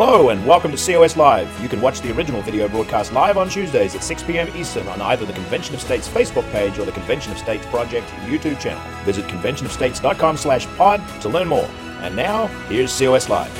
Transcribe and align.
Hello 0.00 0.28
and 0.28 0.46
welcome 0.46 0.70
to 0.70 0.76
COS 0.76 1.16
Live. 1.16 1.60
You 1.60 1.68
can 1.68 1.80
watch 1.80 2.00
the 2.02 2.16
original 2.16 2.40
video 2.40 2.68
broadcast 2.68 3.12
live 3.12 3.36
on 3.36 3.48
Tuesdays 3.48 3.96
at 3.96 4.04
6 4.04 4.22
p.m. 4.22 4.48
Eastern 4.56 4.86
on 4.86 5.00
either 5.02 5.26
the 5.26 5.32
Convention 5.32 5.74
of 5.74 5.80
States 5.80 6.06
Facebook 6.06 6.48
page 6.52 6.78
or 6.78 6.84
the 6.84 6.92
Convention 6.92 7.32
of 7.32 7.38
States 7.38 7.66
Project 7.66 8.06
YouTube 8.26 8.60
channel. 8.60 8.80
Visit 9.02 9.24
conventionofstates.com 9.24 10.36
slash 10.36 10.68
pod 10.76 11.02
to 11.20 11.28
learn 11.28 11.48
more. 11.48 11.68
And 12.00 12.14
now, 12.14 12.46
here's 12.68 12.96
COS 12.96 13.28
Live. 13.28 13.52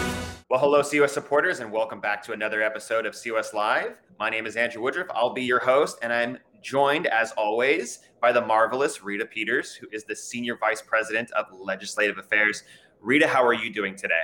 Well, 0.48 0.60
hello, 0.60 0.84
COS 0.84 1.12
supporters, 1.12 1.58
and 1.58 1.72
welcome 1.72 2.00
back 2.00 2.22
to 2.26 2.32
another 2.34 2.62
episode 2.62 3.04
of 3.04 3.16
COS 3.20 3.52
Live. 3.52 3.96
My 4.20 4.30
name 4.30 4.46
is 4.46 4.54
Andrew 4.54 4.80
Woodruff. 4.80 5.08
I'll 5.10 5.34
be 5.34 5.42
your 5.42 5.58
host, 5.58 5.98
and 6.02 6.12
I'm 6.12 6.38
joined, 6.62 7.08
as 7.08 7.32
always, 7.32 7.98
by 8.22 8.30
the 8.30 8.42
marvelous 8.42 9.02
Rita 9.02 9.26
Peters, 9.26 9.74
who 9.74 9.88
is 9.90 10.04
the 10.04 10.14
Senior 10.14 10.56
Vice 10.56 10.82
President 10.82 11.32
of 11.32 11.46
Legislative 11.50 12.16
Affairs. 12.16 12.62
Rita, 13.00 13.26
how 13.26 13.44
are 13.44 13.54
you 13.54 13.72
doing 13.72 13.96
today? 13.96 14.22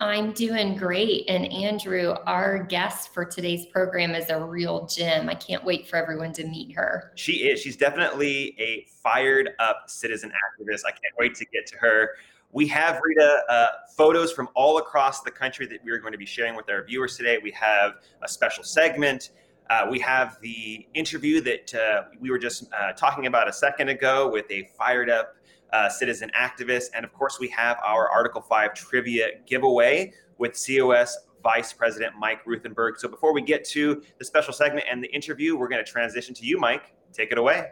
I'm 0.00 0.30
doing 0.30 0.76
great. 0.76 1.28
And 1.28 1.52
Andrew, 1.52 2.14
our 2.26 2.62
guest 2.62 3.12
for 3.12 3.24
today's 3.24 3.66
program 3.66 4.14
is 4.14 4.30
a 4.30 4.40
real 4.40 4.86
gem. 4.86 5.28
I 5.28 5.34
can't 5.34 5.64
wait 5.64 5.88
for 5.88 5.96
everyone 5.96 6.32
to 6.34 6.46
meet 6.46 6.72
her. 6.76 7.10
She 7.16 7.48
is. 7.48 7.60
She's 7.60 7.76
definitely 7.76 8.54
a 8.60 8.86
fired 9.02 9.50
up 9.58 9.84
citizen 9.88 10.30
activist. 10.30 10.82
I 10.86 10.92
can't 10.92 11.14
wait 11.18 11.34
to 11.36 11.44
get 11.46 11.66
to 11.66 11.78
her. 11.78 12.10
We 12.52 12.68
have 12.68 13.00
Rita 13.02 13.42
uh, 13.48 13.66
photos 13.96 14.32
from 14.32 14.48
all 14.54 14.78
across 14.78 15.22
the 15.22 15.32
country 15.32 15.66
that 15.66 15.80
we 15.84 15.90
are 15.90 15.98
going 15.98 16.12
to 16.12 16.18
be 16.18 16.26
sharing 16.26 16.54
with 16.54 16.70
our 16.70 16.84
viewers 16.84 17.16
today. 17.16 17.38
We 17.42 17.50
have 17.50 17.94
a 18.22 18.28
special 18.28 18.62
segment. 18.62 19.30
Uh, 19.68 19.86
we 19.90 19.98
have 19.98 20.38
the 20.40 20.86
interview 20.94 21.40
that 21.40 21.74
uh, 21.74 22.04
we 22.20 22.30
were 22.30 22.38
just 22.38 22.72
uh, 22.72 22.92
talking 22.92 23.26
about 23.26 23.48
a 23.48 23.52
second 23.52 23.88
ago 23.88 24.30
with 24.30 24.48
a 24.50 24.70
fired 24.78 25.10
up 25.10 25.34
uh, 25.72 25.88
citizen 25.88 26.30
activist. 26.38 26.86
And 26.94 27.04
of 27.04 27.12
course, 27.12 27.38
we 27.40 27.48
have 27.48 27.78
our 27.84 28.08
Article 28.10 28.40
5 28.40 28.74
trivia 28.74 29.28
giveaway 29.46 30.12
with 30.38 30.52
COS 30.54 31.16
Vice 31.42 31.72
President 31.72 32.14
Mike 32.18 32.44
Ruthenberg. 32.44 32.98
So 32.98 33.08
before 33.08 33.32
we 33.32 33.42
get 33.42 33.64
to 33.70 34.02
the 34.18 34.24
special 34.24 34.52
segment 34.52 34.86
and 34.90 35.02
the 35.02 35.08
interview, 35.14 35.56
we're 35.56 35.68
going 35.68 35.84
to 35.84 35.90
transition 35.90 36.34
to 36.34 36.44
you, 36.44 36.58
Mike. 36.58 36.94
Take 37.12 37.32
it 37.32 37.38
away. 37.38 37.68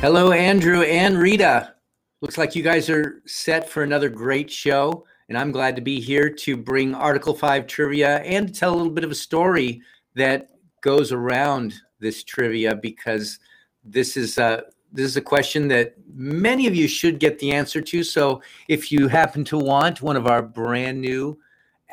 Hello, 0.00 0.32
Andrew 0.32 0.82
and 0.82 1.18
Rita. 1.18 1.74
Looks 2.22 2.38
like 2.38 2.56
you 2.56 2.62
guys 2.62 2.88
are 2.88 3.22
set 3.26 3.68
for 3.68 3.82
another 3.82 4.08
great 4.08 4.50
show. 4.50 5.04
And 5.28 5.38
I'm 5.38 5.52
glad 5.52 5.76
to 5.76 5.82
be 5.82 6.00
here 6.00 6.28
to 6.28 6.56
bring 6.56 6.94
Article 6.94 7.34
5 7.34 7.66
trivia 7.66 8.18
and 8.20 8.54
tell 8.54 8.74
a 8.74 8.76
little 8.76 8.92
bit 8.92 9.04
of 9.04 9.10
a 9.10 9.14
story 9.14 9.80
that 10.14 10.50
goes 10.80 11.12
around 11.12 11.74
this 11.98 12.24
trivia 12.24 12.74
because 12.74 13.38
this 13.84 14.16
is 14.16 14.38
a 14.38 14.64
this 14.92 15.06
is 15.06 15.16
a 15.16 15.22
question 15.22 15.68
that 15.68 15.94
many 16.12 16.66
of 16.66 16.74
you 16.74 16.88
should 16.88 17.20
get 17.20 17.38
the 17.38 17.52
answer 17.52 17.80
to. 17.80 18.02
So 18.02 18.42
if 18.66 18.90
you 18.90 19.06
happen 19.06 19.44
to 19.44 19.56
want 19.56 20.02
one 20.02 20.16
of 20.16 20.26
our 20.26 20.42
brand 20.42 21.00
new 21.00 21.38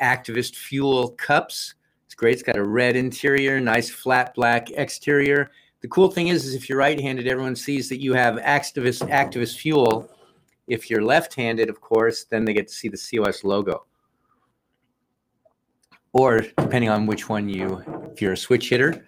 activist 0.02 0.56
fuel 0.56 1.10
cups, 1.10 1.74
it's 2.06 2.16
great. 2.16 2.34
It's 2.34 2.42
got 2.42 2.56
a 2.56 2.64
red 2.64 2.96
interior, 2.96 3.60
nice 3.60 3.88
flat 3.88 4.34
black 4.34 4.72
exterior. 4.72 5.52
The 5.80 5.88
cool 5.88 6.10
thing 6.10 6.26
is, 6.26 6.44
is 6.44 6.56
if 6.56 6.68
you're 6.68 6.78
right-handed, 6.78 7.28
everyone 7.28 7.54
sees 7.54 7.88
that 7.88 8.00
you 8.00 8.14
have 8.14 8.34
activist 8.36 9.08
activist 9.10 9.58
fuel. 9.58 10.10
If 10.66 10.90
you're 10.90 11.04
left-handed, 11.04 11.70
of 11.70 11.80
course, 11.80 12.24
then 12.24 12.44
they 12.44 12.52
get 12.52 12.66
to 12.66 12.74
see 12.74 12.88
the 12.88 12.98
COS 12.98 13.44
logo 13.44 13.86
or 16.12 16.40
depending 16.40 16.90
on 16.90 17.06
which 17.06 17.28
one 17.28 17.48
you, 17.48 17.82
if 18.18 18.22
you're 18.22 18.32
a 18.32 18.36
switch 18.36 18.68
hitter, 18.68 19.06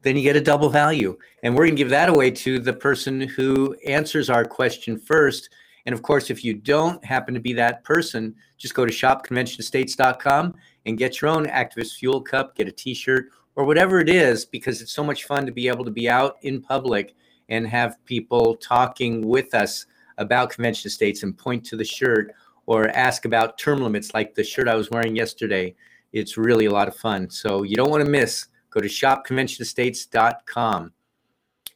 then 0.00 0.16
you 0.16 0.22
get 0.22 0.34
a 0.34 0.40
double 0.40 0.70
value. 0.70 1.18
And 1.42 1.54
we're 1.54 1.66
going 1.66 1.76
to 1.76 1.82
give 1.82 1.90
that 1.90 2.08
away 2.08 2.30
to 2.30 2.58
the 2.58 2.72
person 2.72 3.20
who 3.20 3.76
answers 3.86 4.30
our 4.30 4.46
question 4.46 4.98
first. 4.98 5.50
And 5.84 5.94
of 5.94 6.00
course, 6.00 6.30
if 6.30 6.42
you 6.42 6.54
don't 6.54 7.04
happen 7.04 7.34
to 7.34 7.40
be 7.40 7.52
that 7.52 7.84
person, 7.84 8.34
just 8.56 8.72
go 8.72 8.86
to 8.86 8.92
shopconventionstates.com 8.92 10.54
and 10.86 10.96
get 10.96 11.20
your 11.20 11.30
own 11.30 11.44
activist 11.48 11.96
fuel 11.98 12.22
cup, 12.22 12.56
get 12.56 12.66
a 12.66 12.72
t-shirt 12.72 13.28
or 13.56 13.66
whatever 13.66 14.00
it 14.00 14.08
is, 14.08 14.46
because 14.46 14.80
it's 14.80 14.92
so 14.92 15.04
much 15.04 15.24
fun 15.24 15.44
to 15.44 15.52
be 15.52 15.68
able 15.68 15.84
to 15.84 15.90
be 15.90 16.08
out 16.08 16.36
in 16.40 16.62
public 16.62 17.14
and 17.50 17.68
have 17.68 18.02
people 18.06 18.56
talking 18.56 19.20
with 19.28 19.54
us 19.54 19.84
about 20.16 20.48
convention 20.48 20.90
states 20.90 21.24
and 21.24 21.36
point 21.36 21.62
to 21.66 21.76
the 21.76 21.84
shirt 21.84 22.34
or 22.64 22.88
ask 22.88 23.26
about 23.26 23.58
term 23.58 23.80
limits 23.80 24.14
like 24.14 24.34
the 24.34 24.42
shirt 24.42 24.66
I 24.66 24.76
was 24.76 24.90
wearing 24.90 25.14
yesterday 25.14 25.74
it's 26.12 26.36
really 26.36 26.66
a 26.66 26.70
lot 26.70 26.88
of 26.88 26.96
fun. 26.96 27.30
So 27.30 27.62
you 27.62 27.76
don't 27.76 27.90
want 27.90 28.04
to 28.04 28.10
miss. 28.10 28.48
Go 28.70 28.80
to 28.80 28.88
shopconventionestates.com. 28.88 30.92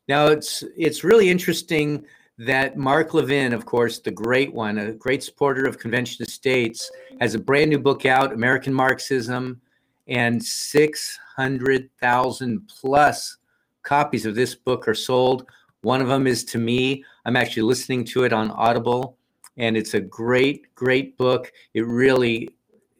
Now 0.08 0.26
it's 0.26 0.64
it's 0.76 1.04
really 1.04 1.30
interesting 1.30 2.04
that 2.40 2.76
Mark 2.76 3.12
Levin, 3.12 3.52
of 3.52 3.66
course, 3.66 3.98
the 3.98 4.10
great 4.10 4.54
one, 4.54 4.78
a 4.78 4.92
great 4.92 5.22
supporter 5.22 5.66
of 5.66 5.78
Convention 5.78 6.22
of 6.22 6.30
States, 6.30 6.90
has 7.20 7.34
a 7.34 7.38
brand 7.38 7.68
new 7.68 7.78
book 7.78 8.06
out, 8.06 8.32
American 8.32 8.72
Marxism, 8.72 9.60
and 10.08 10.42
600,000 10.42 12.66
plus 12.66 13.36
copies 13.82 14.24
of 14.24 14.34
this 14.34 14.54
book 14.54 14.88
are 14.88 14.94
sold. 14.94 15.44
One 15.82 16.00
of 16.00 16.08
them 16.08 16.26
is 16.26 16.42
to 16.46 16.56
me. 16.58 17.04
I'm 17.26 17.36
actually 17.36 17.64
listening 17.64 18.06
to 18.06 18.24
it 18.24 18.32
on 18.32 18.50
Audible, 18.52 19.18
and 19.58 19.76
it's 19.76 19.92
a 19.92 20.00
great, 20.00 20.74
great 20.74 21.18
book. 21.18 21.52
It 21.74 21.86
really 21.86 22.48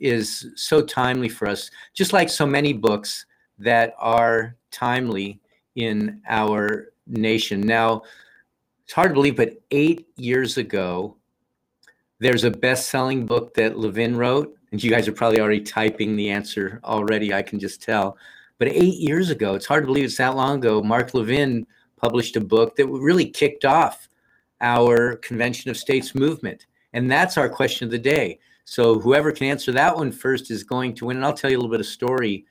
is 0.01 0.47
so 0.57 0.83
timely 0.83 1.29
for 1.29 1.47
us, 1.47 1.71
just 1.95 2.13
like 2.13 2.29
so 2.29 2.47
many 2.47 2.73
books 2.73 3.27
that 3.59 3.95
are 3.99 4.57
timely 4.71 5.41
in 5.77 6.21
our 6.29 6.93
nation. 7.07 7.61
Now, 7.61 8.03
it's 8.85 8.93
hard 8.93 9.11
to 9.11 9.15
believe, 9.15 9.37
but 9.37 9.63
eight 9.71 10.09
years 10.17 10.57
ago, 10.57 11.17
there's 12.19 12.45
a 12.45 12.51
best 12.51 12.91
selling 12.91 13.27
book 13.27 13.55
that 13.55 13.79
Levin 13.79 14.17
wrote. 14.17 14.57
And 14.73 14.83
you 14.83 14.91
guys 14.91 15.09
are 15.09 15.13
probably 15.13 15.41
already 15.41 15.61
typing 15.61 16.17
the 16.17 16.31
answer 16.31 16.81
already, 16.85 17.35
I 17.35 17.43
can 17.43 17.59
just 17.59 17.83
tell. 17.83 18.17
But 18.59 18.69
eight 18.69 18.99
years 18.99 19.31
ago, 19.31 19.55
it's 19.55 19.67
hard 19.67 19.83
to 19.83 19.87
believe 19.87 20.05
it's 20.05 20.19
that 20.19 20.37
long 20.37 20.59
ago, 20.59 20.83
Mark 20.83 21.15
Levin 21.15 21.67
published 21.97 22.37
a 22.37 22.41
book 22.41 22.77
that 22.77 22.87
really 22.87 23.29
kicked 23.29 23.65
off 23.65 24.09
our 24.61 25.17
Convention 25.17 25.71
of 25.71 25.77
States 25.77 26.15
movement. 26.15 26.67
And 26.93 27.11
that's 27.11 27.37
our 27.39 27.49
question 27.49 27.87
of 27.87 27.91
the 27.91 27.99
day. 27.99 28.39
So 28.71 29.01
whoever 29.01 29.33
can 29.33 29.49
answer 29.49 29.73
that 29.73 29.97
one 29.97 30.13
first 30.13 30.49
is 30.49 30.63
going 30.63 30.95
to 30.95 31.07
win. 31.07 31.17
And 31.17 31.27
I'll 31.27 31.35
tell 31.35 31.51
you 31.51 31.57
a 31.57 31.59
little 31.59 31.73
bit 31.73 31.81
of 31.81 31.87
story 31.87 32.47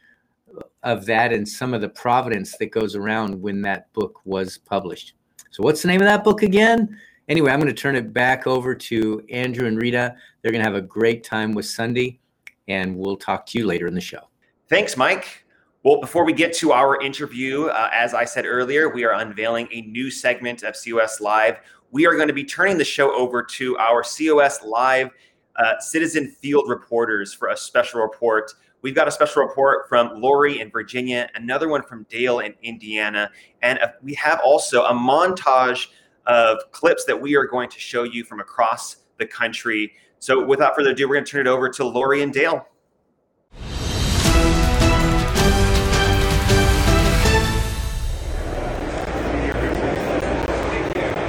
of 0.84 1.06
that 1.06 1.32
and 1.32 1.48
some 1.48 1.74
of 1.74 1.80
the 1.80 1.88
providence 1.88 2.58
that 2.58 2.72
goes 2.72 2.94
around 2.94 3.42
when 3.42 3.62
that 3.62 3.94
book 3.94 4.20
was 4.26 4.58
published. 4.58 5.14
So 5.50 5.64
what's 5.64 5.82
the 5.82 5.88
name 5.88 6.02
of 6.02 6.08
that 6.08 6.26
book 6.26 6.44
again? 6.44 7.00
Anyway, 7.30 7.50
I'm 7.50 7.60
going 7.62 7.74
to 7.74 7.82
turn 7.82 7.96
it 7.96 8.12
back 8.12 8.48
over 8.48 8.76
to 8.76 9.26
Andrew 9.32 9.66
and 9.66 9.82
Rita. 9.82 10.14
They're 10.42 10.52
going 10.52 10.62
to 10.62 10.70
have 10.70 10.76
a 10.76 10.86
great 10.86 11.24
time 11.24 11.54
with 11.54 11.68
Sunday, 11.68 12.20
and 12.68 12.98
we'll 12.98 13.16
talk 13.16 13.46
to 13.46 13.58
you 13.58 13.66
later 13.66 13.88
in 13.88 13.94
the 13.94 14.02
show. 14.02 14.28
Thanks, 14.68 14.98
Mike. 14.98 15.46
Well, 15.84 16.02
before 16.02 16.26
we 16.26 16.34
get 16.34 16.52
to 16.56 16.74
our 16.74 17.02
interview, 17.02 17.68
uh, 17.68 17.92
as 17.94 18.14
I 18.14 18.26
said 18.26 18.46
earlier, 18.46 18.90
we 18.90 19.06
are 19.06 19.14
unveiling 19.14 19.70
a 19.72 19.84
new 19.84 20.12
segment 20.12 20.64
of 20.64 20.76
COS 20.76 21.22
Live. 21.22 21.60
We 21.92 22.06
are 22.06 22.16
going 22.16 22.28
to 22.28 22.34
be 22.34 22.44
turning 22.44 22.78
the 22.78 22.84
show 22.84 23.16
over 23.16 23.42
to 23.42 23.78
our 23.78 24.04
COS 24.04 24.64
Live 24.66 25.12
uh, 25.60 25.78
citizen 25.80 26.30
field 26.42 26.66
reporters 26.68 27.34
for 27.34 27.50
a 27.50 27.58
special 27.58 28.02
report. 28.02 28.54
We've 28.82 28.96
got 28.96 29.10
a 29.10 29.12
special 29.12 29.44
report 29.44 29.90
from 29.90 30.22
Lori 30.22 30.62
in 30.62 30.72
Virginia, 30.72 31.30
another 31.36 31.68
one 31.68 31.84
from 31.84 32.06
Dale 32.10 32.40
in 32.40 32.56
Indiana, 32.64 33.30
and 33.62 33.78
uh, 33.80 33.90
we 34.02 34.14
have 34.14 34.40
also 34.40 34.86
a 34.86 34.94
montage 34.94 35.88
of 36.28 36.60
clips 36.72 37.04
that 37.06 37.20
we 37.20 37.36
are 37.36 37.46
going 37.46 37.70
to 37.70 37.80
show 37.80 38.04
you 38.04 38.24
from 38.24 38.40
across 38.40 38.98
the 39.18 39.26
country. 39.26 39.92
So, 40.20 40.46
without 40.46 40.76
further 40.76 40.92
ado, 40.92 41.10
we're 41.10 41.16
going 41.16 41.26
to 41.26 41.32
turn 41.32 41.46
it 41.46 41.50
over 41.50 41.68
to 41.70 41.84
Lori 41.86 42.24
and 42.24 42.34
Dale. 42.34 42.66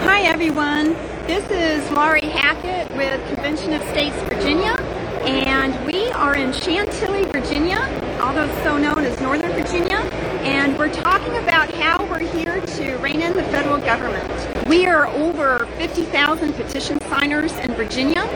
Hi, 0.04 0.22
everyone. 0.22 1.09
This 1.30 1.48
is 1.52 1.90
Laurie 1.92 2.22
Hackett 2.22 2.90
with 2.96 3.24
Convention 3.32 3.72
of 3.72 3.82
States 3.82 4.16
Virginia, 4.24 4.74
and 5.22 5.86
we 5.86 6.10
are 6.10 6.34
in 6.34 6.52
Chantilly, 6.52 7.22
Virginia, 7.26 7.78
although 8.20 8.52
so 8.64 8.76
known 8.76 9.04
as 9.04 9.20
Northern 9.20 9.52
Virginia, 9.52 9.98
and 10.42 10.76
we're 10.76 10.92
talking 10.92 11.36
about 11.36 11.70
how 11.70 12.04
we're 12.06 12.18
here 12.18 12.60
to 12.60 12.96
rein 12.96 13.22
in 13.22 13.32
the 13.32 13.44
federal 13.44 13.78
government. 13.78 14.28
We 14.66 14.86
are 14.86 15.06
over 15.06 15.68
50,000 15.78 16.52
petition 16.54 17.00
signers 17.02 17.52
in 17.58 17.74
Virginia. 17.74 18.26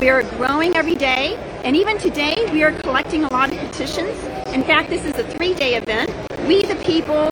We 0.00 0.08
are 0.08 0.22
growing 0.22 0.74
every 0.74 0.94
day, 0.94 1.34
and 1.64 1.76
even 1.76 1.98
today 1.98 2.48
we 2.50 2.62
are 2.62 2.72
collecting 2.72 3.24
a 3.24 3.30
lot 3.30 3.52
of 3.52 3.58
petitions. 3.58 4.18
In 4.54 4.64
fact, 4.64 4.88
this 4.88 5.04
is 5.04 5.18
a 5.18 5.24
three-day 5.32 5.74
event. 5.74 6.10
We, 6.46 6.62
the 6.62 6.76
people, 6.76 7.28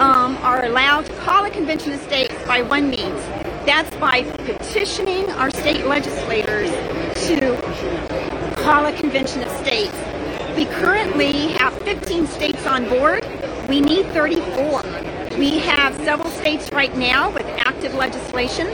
um, 0.00 0.38
are 0.38 0.64
allowed 0.64 1.04
to 1.04 1.12
call 1.16 1.44
a 1.44 1.50
convention 1.50 1.92
of 1.92 2.00
states 2.00 2.34
by 2.46 2.62
one 2.62 2.88
means 2.88 3.43
that's 3.66 3.94
by 3.96 4.22
petitioning 4.22 5.30
our 5.30 5.50
state 5.50 5.86
legislators 5.86 6.70
to 7.26 7.56
call 8.62 8.86
a 8.86 8.92
convention 8.92 9.42
of 9.42 9.50
states. 9.64 9.94
We 10.56 10.66
currently 10.66 11.48
have 11.54 11.72
15 11.82 12.26
states 12.26 12.66
on 12.66 12.88
board. 12.88 13.26
We 13.68 13.80
need 13.80 14.06
34. 14.08 14.82
We 15.38 15.58
have 15.60 15.96
several 15.96 16.30
states 16.30 16.70
right 16.72 16.94
now 16.96 17.30
with 17.30 17.46
active 17.66 17.94
legislation. 17.94 18.66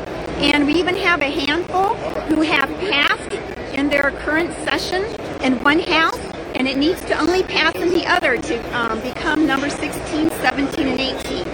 And 0.42 0.66
we 0.66 0.74
even 0.74 0.96
have 0.96 1.20
a 1.20 1.30
handful 1.30 1.94
who 2.26 2.42
have 2.42 2.68
passed 2.90 3.32
in 3.74 3.88
their 3.88 4.10
current 4.10 4.52
session 4.64 5.04
in 5.42 5.62
one 5.62 5.78
house, 5.78 6.18
and 6.54 6.66
it 6.66 6.76
needs 6.76 7.00
to 7.02 7.18
only 7.18 7.42
pass 7.42 7.74
in 7.76 7.90
the 7.90 8.06
other 8.06 8.36
to 8.36 8.78
um, 8.78 9.00
become 9.00 9.46
number 9.46 9.70
16, 9.70 10.30
17, 10.30 10.88
and 10.88 11.00
18. 11.00 11.44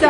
So 0.00 0.08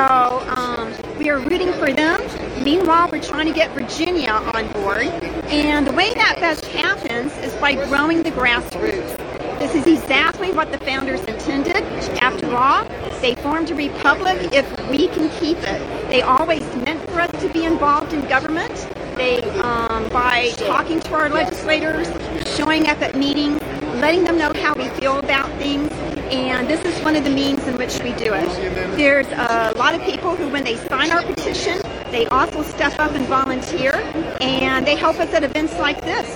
um, 0.57 0.93
we 1.21 1.29
are 1.29 1.39
rooting 1.39 1.71
for 1.75 1.93
them. 1.93 2.19
Meanwhile, 2.65 3.11
we're 3.13 3.21
trying 3.21 3.47
to 3.47 3.53
get 3.53 3.71
Virginia 3.73 4.31
on 4.31 4.67
board. 4.73 5.07
And 5.53 5.87
the 5.87 5.93
way 5.93 6.15
that 6.15 6.37
best 6.41 6.65
happens 6.65 7.37
is 7.45 7.53
by 7.57 7.75
growing 7.75 8.23
the 8.23 8.31
grassroots. 8.31 9.19
This 9.59 9.75
is 9.75 9.87
exactly 9.87 10.51
what 10.51 10.73
the 10.73 10.79
founders 10.79 11.21
intended. 11.25 11.77
After 12.23 12.57
all, 12.57 12.87
they 13.21 13.35
formed 13.35 13.71
a 13.71 13.75
republic 13.75 14.49
if 14.55 14.67
we 14.89 15.09
can 15.09 15.29
keep 15.39 15.59
it. 15.59 16.09
They 16.09 16.23
always 16.23 16.63
meant 16.77 17.03
for 17.11 17.21
us 17.21 17.31
to 17.43 17.53
be 17.53 17.67
involved 17.67 18.15
in 18.15 18.27
government. 18.27 18.75
They, 19.17 19.43
um, 19.61 20.09
by 20.09 20.53
talking 20.57 21.01
to 21.01 21.13
our 21.13 21.29
legislators, 21.29 22.09
showing 22.57 22.89
up 22.89 23.03
at 23.03 23.15
meetings, 23.15 23.61
letting 24.01 24.25
them 24.25 24.39
know 24.39 24.55
how 24.55 24.73
we 24.73 24.89
feel 24.99 25.19
about 25.19 25.51
things, 25.59 25.93
and 26.31 26.69
this 26.69 26.85
is 26.85 27.03
one 27.03 27.17
of 27.17 27.25
the 27.25 27.31
means 27.31 27.67
in 27.67 27.77
which 27.77 27.99
we 28.03 28.13
do 28.13 28.33
it. 28.33 28.97
There's 28.97 29.27
a 29.27 29.73
lot 29.77 29.95
of 29.95 30.03
people 30.03 30.37
who, 30.37 30.49
when 30.49 30.63
they 30.63 30.77
sign 30.77 31.11
our 31.11 31.23
petition, 31.23 31.81
they 32.11 32.27
also 32.27 32.63
step 32.63 32.99
up 32.99 33.13
and 33.13 33.27
volunteer, 33.27 33.95
and 34.41 34.87
they 34.87 34.95
help 34.95 35.19
us 35.19 35.33
at 35.35 35.43
events 35.43 35.77
like 35.79 36.01
this. 36.03 36.27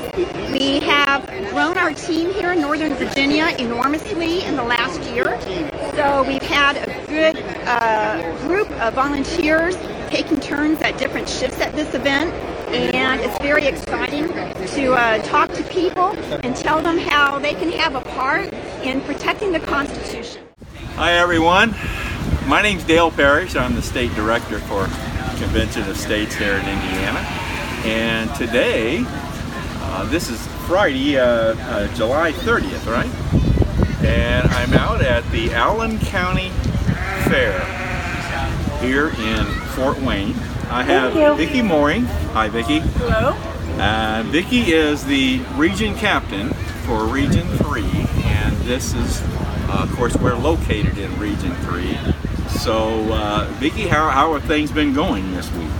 We 0.53 0.81
have 0.81 1.27
grown 1.51 1.79
our 1.79 1.93
team 1.93 2.33
here 2.33 2.53
in 2.53 2.61
Northern 2.61 2.95
Virginia 2.95 3.55
enormously 3.59 4.43
in 4.43 4.57
the 4.57 4.65
last 4.65 5.01
year. 5.13 5.41
So 5.95 6.25
we've 6.27 6.43
had 6.43 6.77
a 6.77 7.07
good 7.07 7.37
uh, 7.65 8.37
group 8.47 8.71
of 8.81 8.95
volunteers 8.95 9.77
taking 10.09 10.41
turns 10.41 10.81
at 10.83 10.99
different 10.99 11.29
shifts 11.29 11.61
at 11.61 11.73
this 11.75 11.95
event 11.95 12.33
and 12.75 13.21
it's 13.21 13.39
very 13.39 13.67
exciting 13.67 14.29
to 14.29 14.93
uh, 14.93 15.23
talk 15.23 15.53
to 15.53 15.63
people 15.65 16.11
and 16.43 16.57
tell 16.57 16.83
them 16.83 16.99
how 16.99 17.39
they 17.39 17.55
can 17.55 17.71
have 17.71 17.95
a 17.95 18.01
part 18.01 18.53
in 18.85 19.01
protecting 19.01 19.51
the 19.51 19.61
Constitution. 19.61 20.43
Hi 20.97 21.15
everyone, 21.15 21.75
my 22.47 22.61
name's 22.61 22.85
Dale 22.85 23.11
Parrish. 23.11 23.57
I'm 23.57 23.75
the 23.75 23.83
state 23.83 24.15
director 24.15 24.59
for 24.61 24.85
Convention 25.39 25.89
of 25.89 25.97
States 25.97 26.35
here 26.35 26.55
in 26.55 26.69
Indiana. 26.69 27.21
And 27.87 28.35
today, 28.35 29.03
uh, 29.07 30.05
this 30.11 30.29
is 30.29 30.47
Friday, 30.67 31.19
uh, 31.19 31.25
uh, 31.25 31.95
July 31.95 32.33
30th, 32.33 32.87
right? 32.87 34.05
And 34.05 34.47
I'm 34.51 34.75
out 34.75 35.01
at 35.01 35.29
the 35.31 35.53
Allen 35.55 35.99
County 36.01 36.51
Fair 37.29 37.59
here 38.81 39.09
in 39.09 39.45
Fort 39.73 39.99
Wayne. 40.03 40.35
I 40.69 40.83
have 40.83 41.39
Vicki 41.39 41.63
Mooring. 41.63 42.05
Hi, 42.35 42.49
Vicki. 42.49 42.81
Hello. 42.81 43.35
Uh, 43.81 44.23
Vicki 44.27 44.73
is 44.73 45.05
the 45.07 45.39
region 45.57 45.95
captain 45.97 46.51
for 46.85 47.05
Region 47.07 47.47
3, 47.59 47.83
and 48.45 48.57
this 48.59 48.95
is, 48.95 49.23
uh, 49.23 49.87
of 49.89 49.93
course, 49.97 50.17
we're 50.17 50.37
located 50.37 50.99
in 50.99 51.19
Region 51.19 51.55
3. 51.57 51.97
So, 52.59 53.13
uh, 53.13 53.47
Vicki, 53.55 53.89
how, 53.89 54.11
how 54.11 54.35
have 54.35 54.45
things 54.45 54.71
been 54.71 54.93
going 54.93 55.33
this 55.33 55.51
week? 55.53 55.71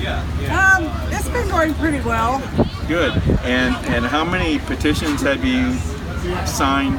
Yeah, 0.00 0.76
um, 0.76 1.12
it's 1.12 1.28
been 1.28 1.48
going 1.48 1.74
pretty 1.74 2.00
well. 2.00 2.42
Good. 2.88 3.12
And 3.44 3.74
and 3.86 4.04
how 4.04 4.24
many 4.24 4.58
petitions 4.58 5.22
have 5.22 5.44
you 5.44 5.74
signed? 6.44 6.98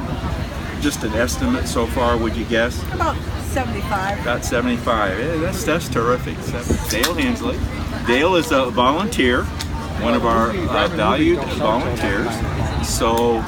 Just 0.80 1.04
an 1.04 1.12
estimate 1.12 1.68
so 1.68 1.86
far, 1.86 2.16
would 2.16 2.34
you 2.34 2.46
guess? 2.46 2.82
About 2.94 3.16
75. 3.52 4.20
About 4.22 4.44
75. 4.44 5.18
Yeah, 5.18 5.36
that's 5.36 5.64
that's 5.64 5.88
terrific. 5.90 6.36
Dale 6.90 7.14
Hensley. 7.14 7.58
Dale 8.06 8.36
is 8.36 8.52
a 8.52 8.70
volunteer, 8.70 9.44
one 10.00 10.14
of 10.14 10.24
our 10.24 10.50
uh, 10.50 10.88
valued 10.88 11.40
volunteers. 11.58 12.34
So 12.88 13.44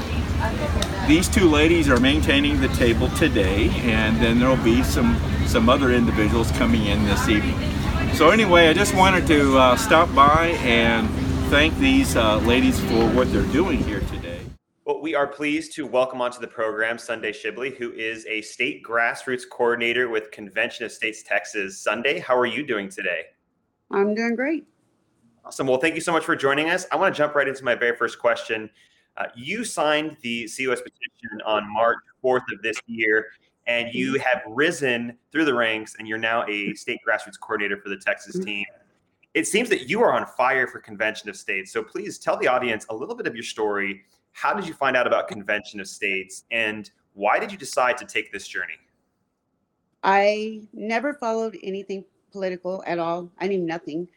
these 1.07 1.29
two 1.29 1.49
ladies 1.49 1.89
are 1.89 2.01
maintaining 2.01 2.61
the 2.61 2.69
table 2.69 3.09
today, 3.11 3.71
and 3.85 4.17
then 4.21 4.41
there'll 4.41 4.57
be 4.65 4.83
some 4.83 5.17
some 5.47 5.69
other 5.69 5.93
individuals 5.93 6.51
coming 6.53 6.87
in 6.87 7.05
this 7.05 7.29
evening. 7.29 7.57
So 8.15 8.31
anyway, 8.31 8.69
I 8.69 8.73
just 8.73 8.95
wanted 8.95 9.27
to 9.29 9.57
uh, 9.57 9.77
stop 9.77 10.13
by 10.15 10.49
and 10.63 11.09
thank 11.49 11.77
these 11.79 12.17
uh, 12.17 12.39
ladies 12.39 12.81
for 12.81 13.09
what 13.11 13.33
they're 13.33 13.43
doing 13.53 13.79
here 13.85 14.01
today. 14.01 14.41
Well, 14.85 15.01
we 15.01 15.15
are 15.15 15.29
pleased 15.29 15.75
to 15.75 15.87
welcome 15.87 16.21
onto 16.21 16.41
the 16.41 16.49
program 16.49 16.99
Sunday 16.99 17.31
Shibley, 17.31 17.77
who 17.77 17.93
is 17.93 18.27
a 18.27 18.43
state 18.43 18.83
grassroots 18.85 19.43
coordinator 19.49 20.09
with 20.09 20.33
Convention 20.33 20.87
of 20.87 20.93
States 20.93 21.23
Texas. 21.23 21.79
Sunday, 21.79 22.19
how 22.19 22.37
are 22.37 22.47
you 22.47 22.67
doing 22.67 22.89
today? 22.89 23.27
I'm 23.93 24.15
doing 24.15 24.35
great. 24.35 24.65
Awesome. 25.45 25.69
Well, 25.69 25.79
thank 25.79 25.95
you 25.95 26.01
so 26.01 26.11
much 26.11 26.25
for 26.25 26.35
joining 26.35 26.71
us. 26.71 26.87
I 26.91 26.97
want 26.97 27.15
to 27.15 27.17
jump 27.17 27.37
right 27.37 27.47
into 27.47 27.63
my 27.63 27.77
very 27.77 27.97
first 27.97 28.19
question. 28.19 28.71
Uh, 29.17 29.27
you 29.35 29.65
signed 29.65 30.17
the 30.23 30.45
COS 30.45 30.81
petition 30.83 31.41
on 31.45 31.71
March 31.73 31.99
4th 32.23 32.43
of 32.53 32.63
this 32.63 32.77
year, 32.87 33.29
and 33.67 33.93
you 33.95 34.13
Mm-hmm. 34.15 34.21
have 34.23 34.43
risen 34.47 35.17
through 35.33 35.45
the 35.45 35.55
ranks, 35.55 35.97
and 35.99 36.07
you're 36.07 36.19
now 36.19 36.45
a 36.49 36.75
state 36.75 37.01
grassroots 37.07 37.39
coordinator 37.41 37.81
for 37.81 37.89
the 37.89 37.97
Texas 37.97 38.37
Mhm. 38.37 38.45
team. 38.45 38.65
It 39.35 39.47
seems 39.47 39.69
that 39.71 39.89
you 39.89 40.03
are 40.03 40.13
on 40.13 40.27
fire 40.27 40.67
for 40.67 40.79
Convention 40.81 41.29
of 41.29 41.37
States. 41.37 41.73
So 41.73 41.83
please 41.83 42.19
tell 42.19 42.37
the 42.37 42.47
audience 42.49 42.87
a 42.91 42.95
little 42.95 43.15
bit 43.15 43.27
of 43.27 43.35
your 43.35 43.43
story. 43.45 44.05
How 44.33 44.55
did 44.55 44.67
you 44.67 44.75
find 44.75 44.97
out 44.97 45.07
about 45.07 45.29
Convention 45.29 45.81
of 45.81 45.89
States, 45.89 46.45
and 46.51 46.91
why 47.15 47.39
did 47.39 47.51
you 47.51 47.59
decide 47.59 47.97
to 47.99 48.05
take 48.05 48.33
this 48.33 48.47
journey? 48.47 48.77
I 50.03 50.61
never 50.73 51.15
followed 51.15 51.59
anything 51.63 52.05
political 52.31 52.85
at 52.87 52.99
all. 52.99 53.31
I 53.39 53.47
knew 53.49 53.59
nothing. 53.59 54.09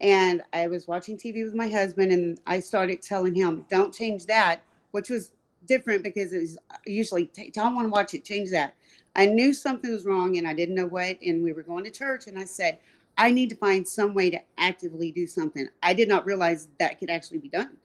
And 0.00 0.42
I 0.52 0.66
was 0.66 0.86
watching 0.86 1.16
TV 1.16 1.44
with 1.44 1.54
my 1.54 1.68
husband, 1.68 2.12
and 2.12 2.38
I 2.46 2.60
started 2.60 3.02
telling 3.02 3.34
him, 3.34 3.64
don't 3.70 3.94
change 3.94 4.26
that, 4.26 4.62
which 4.90 5.08
was 5.08 5.32
different 5.66 6.02
because 6.04 6.32
it 6.32 6.40
was 6.40 6.58
usually, 6.86 7.26
"T- 7.26 7.50
don't 7.50 7.74
want 7.74 7.86
to 7.86 7.90
watch 7.90 8.14
it, 8.14 8.24
change 8.24 8.50
that. 8.50 8.74
I 9.14 9.26
knew 9.26 9.54
something 9.54 9.90
was 9.90 10.04
wrong 10.04 10.36
and 10.36 10.46
I 10.46 10.52
didn't 10.52 10.74
know 10.74 10.86
what. 10.86 11.16
And 11.22 11.42
we 11.42 11.52
were 11.52 11.62
going 11.62 11.84
to 11.84 11.90
church, 11.90 12.26
and 12.26 12.38
I 12.38 12.44
said, 12.44 12.78
I 13.18 13.30
need 13.30 13.48
to 13.50 13.56
find 13.56 13.86
some 13.88 14.12
way 14.12 14.28
to 14.30 14.40
actively 14.58 15.10
do 15.10 15.26
something. 15.26 15.68
I 15.82 15.94
did 15.94 16.08
not 16.08 16.26
realize 16.26 16.68
that 16.78 16.98
could 16.98 17.08
actually 17.08 17.38
be 17.38 17.48
done. 17.48 17.78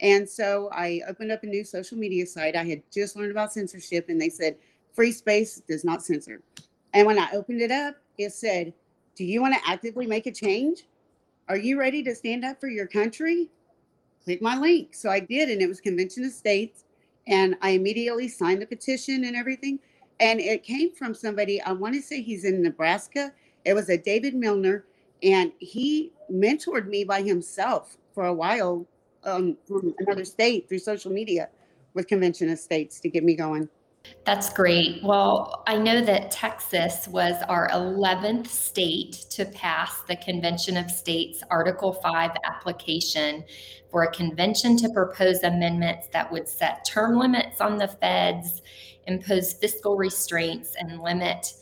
And 0.00 0.26
so 0.28 0.70
I 0.72 1.02
opened 1.06 1.32
up 1.32 1.42
a 1.42 1.46
new 1.46 1.64
social 1.64 1.98
media 1.98 2.26
site. 2.26 2.56
I 2.56 2.64
had 2.64 2.82
just 2.90 3.16
learned 3.16 3.32
about 3.32 3.52
censorship, 3.52 4.08
and 4.08 4.18
they 4.18 4.30
said, 4.30 4.56
free 4.94 5.12
space 5.12 5.60
does 5.68 5.84
not 5.84 6.02
censor. 6.02 6.40
And 6.94 7.06
when 7.06 7.18
I 7.18 7.30
opened 7.32 7.60
it 7.60 7.70
up, 7.70 7.96
it 8.16 8.32
said, 8.32 8.72
Do 9.14 9.24
you 9.24 9.40
want 9.40 9.54
to 9.54 9.60
actively 9.70 10.06
make 10.06 10.26
a 10.26 10.32
change? 10.32 10.86
Are 11.48 11.56
you 11.56 11.78
ready 11.78 12.02
to 12.02 12.14
stand 12.14 12.44
up 12.44 12.60
for 12.60 12.68
your 12.68 12.86
country? 12.86 13.48
Click 14.24 14.42
my 14.42 14.58
link. 14.58 14.94
So 14.94 15.08
I 15.08 15.20
did, 15.20 15.48
and 15.48 15.62
it 15.62 15.68
was 15.68 15.80
Convention 15.80 16.24
of 16.24 16.32
States. 16.32 16.84
And 17.26 17.56
I 17.62 17.70
immediately 17.70 18.28
signed 18.28 18.60
the 18.60 18.66
petition 18.66 19.24
and 19.24 19.34
everything. 19.34 19.78
And 20.20 20.40
it 20.40 20.62
came 20.62 20.94
from 20.94 21.14
somebody, 21.14 21.60
I 21.62 21.72
want 21.72 21.94
to 21.94 22.02
say 22.02 22.20
he's 22.20 22.44
in 22.44 22.62
Nebraska. 22.62 23.32
It 23.64 23.72
was 23.72 23.88
a 23.88 23.96
David 23.96 24.34
Milner, 24.34 24.84
and 25.22 25.52
he 25.58 26.12
mentored 26.30 26.86
me 26.86 27.04
by 27.04 27.22
himself 27.22 27.96
for 28.12 28.26
a 28.26 28.32
while 28.32 28.86
um, 29.24 29.56
from 29.66 29.94
another 30.00 30.24
state 30.24 30.68
through 30.68 30.80
social 30.80 31.10
media 31.10 31.48
with 31.94 32.08
Convention 32.08 32.50
of 32.50 32.58
States 32.58 33.00
to 33.00 33.08
get 33.08 33.24
me 33.24 33.34
going. 33.34 33.68
That's 34.24 34.52
great. 34.52 35.02
Well, 35.02 35.62
I 35.66 35.76
know 35.76 36.02
that 36.02 36.30
Texas 36.30 37.08
was 37.08 37.34
our 37.48 37.70
11th 37.70 38.46
state 38.46 39.12
to 39.30 39.46
pass 39.46 40.02
the 40.02 40.16
Convention 40.16 40.76
of 40.76 40.90
States 40.90 41.42
Article 41.50 41.94
5 41.94 42.32
application 42.44 43.44
for 43.90 44.02
a 44.02 44.10
convention 44.12 44.76
to 44.78 44.90
propose 44.90 45.42
amendments 45.42 46.08
that 46.12 46.30
would 46.30 46.46
set 46.46 46.84
term 46.84 47.18
limits 47.18 47.60
on 47.60 47.78
the 47.78 47.88
feds, 47.88 48.60
impose 49.06 49.54
fiscal 49.54 49.96
restraints, 49.96 50.74
and 50.78 51.00
limit 51.00 51.54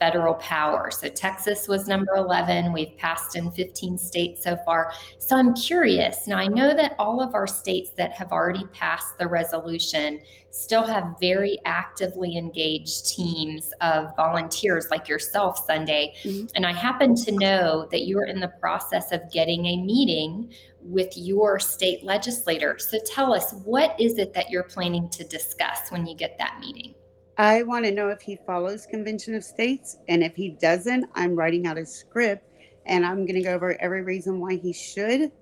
federal 0.00 0.34
power. 0.34 0.90
So 0.90 1.08
Texas 1.08 1.68
was 1.68 1.86
number 1.86 2.16
11. 2.16 2.72
We've 2.72 2.96
passed 2.96 3.36
in 3.36 3.50
15 3.52 3.98
states 3.98 4.42
so 4.42 4.56
far. 4.64 4.92
So 5.18 5.36
I'm 5.36 5.54
curious. 5.54 6.26
Now, 6.26 6.38
I 6.38 6.48
know 6.48 6.74
that 6.74 6.96
all 6.98 7.22
of 7.22 7.34
our 7.34 7.46
states 7.46 7.90
that 7.98 8.12
have 8.12 8.32
already 8.32 8.64
passed 8.72 9.18
the 9.18 9.28
resolution 9.28 10.20
still 10.50 10.84
have 10.84 11.14
very 11.20 11.58
actively 11.64 12.36
engaged 12.36 13.06
teams 13.08 13.72
of 13.82 14.16
volunteers 14.16 14.88
like 14.90 15.06
yourself, 15.06 15.64
Sunday. 15.64 16.14
Mhm. 16.24 16.50
And 16.56 16.66
I 16.66 16.72
happen 16.72 17.14
to 17.16 17.32
know 17.32 17.86
that 17.92 18.06
you're 18.06 18.24
in 18.24 18.40
the 18.40 18.48
process 18.48 19.12
of 19.12 19.30
getting 19.30 19.66
a 19.66 19.76
meeting 19.76 20.52
with 20.82 21.16
your 21.16 21.60
state 21.60 22.02
legislator. 22.02 22.78
So 22.78 22.98
tell 23.04 23.34
us, 23.34 23.52
what 23.64 23.94
is 24.00 24.18
it 24.18 24.32
that 24.32 24.50
you're 24.50 24.64
planning 24.64 25.10
to 25.10 25.24
discuss 25.24 25.90
when 25.90 26.06
you 26.06 26.16
get 26.16 26.38
that 26.38 26.58
meeting? 26.58 26.94
I 27.40 27.62
want 27.62 27.86
to 27.86 27.90
know 27.90 28.10
if 28.10 28.20
he 28.20 28.36
follows 28.46 28.84
Convention 28.84 29.34
of 29.34 29.42
States, 29.42 29.96
and 30.08 30.22
if 30.22 30.36
he 30.36 30.50
doesn't, 30.50 31.06
I'm 31.14 31.34
writing 31.34 31.66
out 31.66 31.78
a 31.78 31.86
script, 31.86 32.46
and 32.84 33.06
I'm 33.06 33.24
going 33.24 33.36
to 33.36 33.40
go 33.42 33.54
over 33.54 33.80
every 33.80 34.02
reason 34.02 34.38
why 34.38 34.56
he 34.56 34.74
should, 34.74 35.32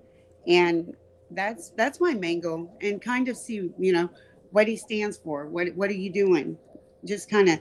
and 0.47 0.95
that's 1.31 1.71
that's 1.71 1.99
my 1.99 2.13
main 2.13 2.39
goal, 2.39 2.73
and 2.79 3.01
kind 3.01 3.27
of 3.27 3.35
see 3.35 3.69
you 3.77 3.91
know 3.91 4.09
what 4.51 4.65
he 4.65 4.77
stands 4.77 5.17
for. 5.17 5.47
What 5.47 5.75
what 5.75 5.89
are 5.89 5.93
you 5.93 6.09
doing? 6.09 6.57
Just 7.03 7.29
kind 7.29 7.49
of, 7.49 7.59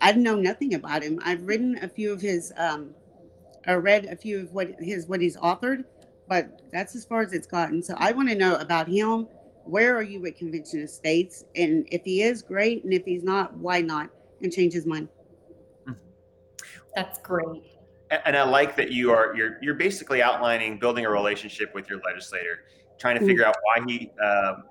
I 0.00 0.10
know 0.14 0.34
nothing 0.34 0.74
about 0.74 1.04
him. 1.04 1.20
I've 1.24 1.46
written 1.46 1.78
a 1.80 1.88
few 1.88 2.12
of 2.12 2.20
his, 2.20 2.52
um, 2.56 2.90
I 3.68 3.74
read 3.74 4.06
a 4.06 4.16
few 4.16 4.40
of 4.40 4.52
what 4.52 4.70
his 4.80 5.06
what 5.06 5.20
he's 5.20 5.36
authored, 5.36 5.84
but 6.28 6.60
that's 6.72 6.96
as 6.96 7.04
far 7.04 7.22
as 7.22 7.32
it's 7.32 7.46
gotten. 7.46 7.84
So 7.84 7.94
I 7.98 8.10
want 8.10 8.30
to 8.30 8.34
know 8.34 8.56
about 8.56 8.88
him. 8.88 9.28
Where 9.66 9.96
are 9.96 10.02
you 10.02 10.24
at 10.26 10.36
Convention 10.36 10.82
of 10.82 10.90
States? 10.90 11.44
And 11.56 11.88
if 11.90 12.02
he 12.04 12.22
is, 12.22 12.42
great. 12.42 12.84
And 12.84 12.92
if 12.92 13.04
he's 13.04 13.24
not, 13.24 13.54
why 13.56 13.80
not? 13.80 14.10
And 14.42 14.52
change 14.52 14.72
his 14.72 14.86
mind. 14.86 15.08
That's 16.94 17.18
great. 17.20 17.62
And 18.24 18.36
I 18.36 18.44
like 18.44 18.76
that 18.76 18.90
you 18.92 19.10
are 19.10 19.34
you're 19.36 19.58
you're 19.60 19.74
basically 19.74 20.22
outlining 20.22 20.78
building 20.78 21.04
a 21.04 21.10
relationship 21.10 21.74
with 21.74 21.90
your 21.90 22.00
legislator, 22.02 22.60
trying 22.98 23.16
to 23.16 23.20
Mm-hmm. 23.20 23.28
figure 23.28 23.44
out 23.44 23.56
why 23.64 23.84
he 23.86 24.10
um, 24.24 24.62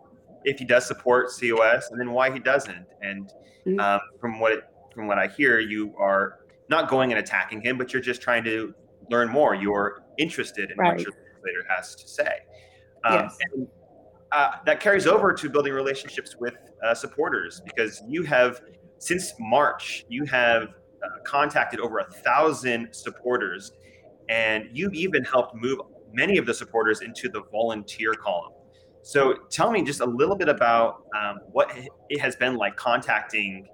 if 0.46 0.58
he 0.58 0.66
does 0.66 0.88
support 0.88 1.28
COS 1.40 1.90
and 1.92 2.00
then 2.00 2.12
why 2.12 2.32
he 2.32 2.40
doesn't. 2.40 2.86
And 3.02 3.32
Mhm. 3.68 3.80
um, 3.80 4.00
from 4.22 4.40
what 4.40 4.54
it, 4.54 4.64
from 4.94 5.08
what 5.08 5.18
I 5.20 5.28
hear, 5.28 5.60
you 5.60 5.94
are 5.98 6.40
not 6.70 6.90
going 6.90 7.12
and 7.12 7.20
attacking 7.20 7.62
him, 7.62 7.78
but 7.78 7.92
you're 7.94 8.02
just 8.02 8.22
trying 8.22 8.44
to 8.46 8.74
learn 9.12 9.30
more. 9.30 9.54
You're 9.54 10.04
interested 10.18 10.72
in 10.72 10.78
what 10.78 11.00
your 11.00 11.12
legislator 11.12 11.66
has 11.68 11.96
to 11.96 12.08
say. 12.08 12.40
Um, 13.04 13.14
Yes. 13.14 13.38
and, 13.54 13.68
uh, 14.36 14.58
that 14.66 14.82
carries 14.82 15.08
over 15.08 15.32
to 15.32 15.50
building 15.50 15.72
relationships 15.72 16.36
with 16.38 16.56
uh, 16.86 16.94
supporters 16.94 17.62
because 17.62 18.04
you 18.06 18.24
have 18.24 18.60
since 18.98 19.34
March 19.40 20.06
you 20.10 20.26
have 20.26 20.64
uh, 20.64 21.08
contacted 21.26 21.80
over 21.80 22.00
a 22.00 22.06
thousand 22.06 22.94
supporters, 22.94 23.72
and 24.28 24.66
you've 24.74 24.94
even 24.94 25.24
helped 25.24 25.56
move 25.56 25.80
many 26.12 26.38
of 26.38 26.46
the 26.46 26.54
supporters 26.54 27.00
into 27.00 27.30
the 27.30 27.44
volunteer 27.50 28.14
column. 28.14 28.52
So 29.04 29.36
tell 29.50 29.72
me 29.72 29.84
just 29.84 30.02
a 30.02 30.06
little 30.06 30.36
bit 30.36 30.50
about 30.50 31.04
um, 31.16 31.40
what 31.52 31.72
it 32.10 32.20
has 32.20 32.36
been 32.36 32.58
like 32.58 32.76
contacting 32.76 33.68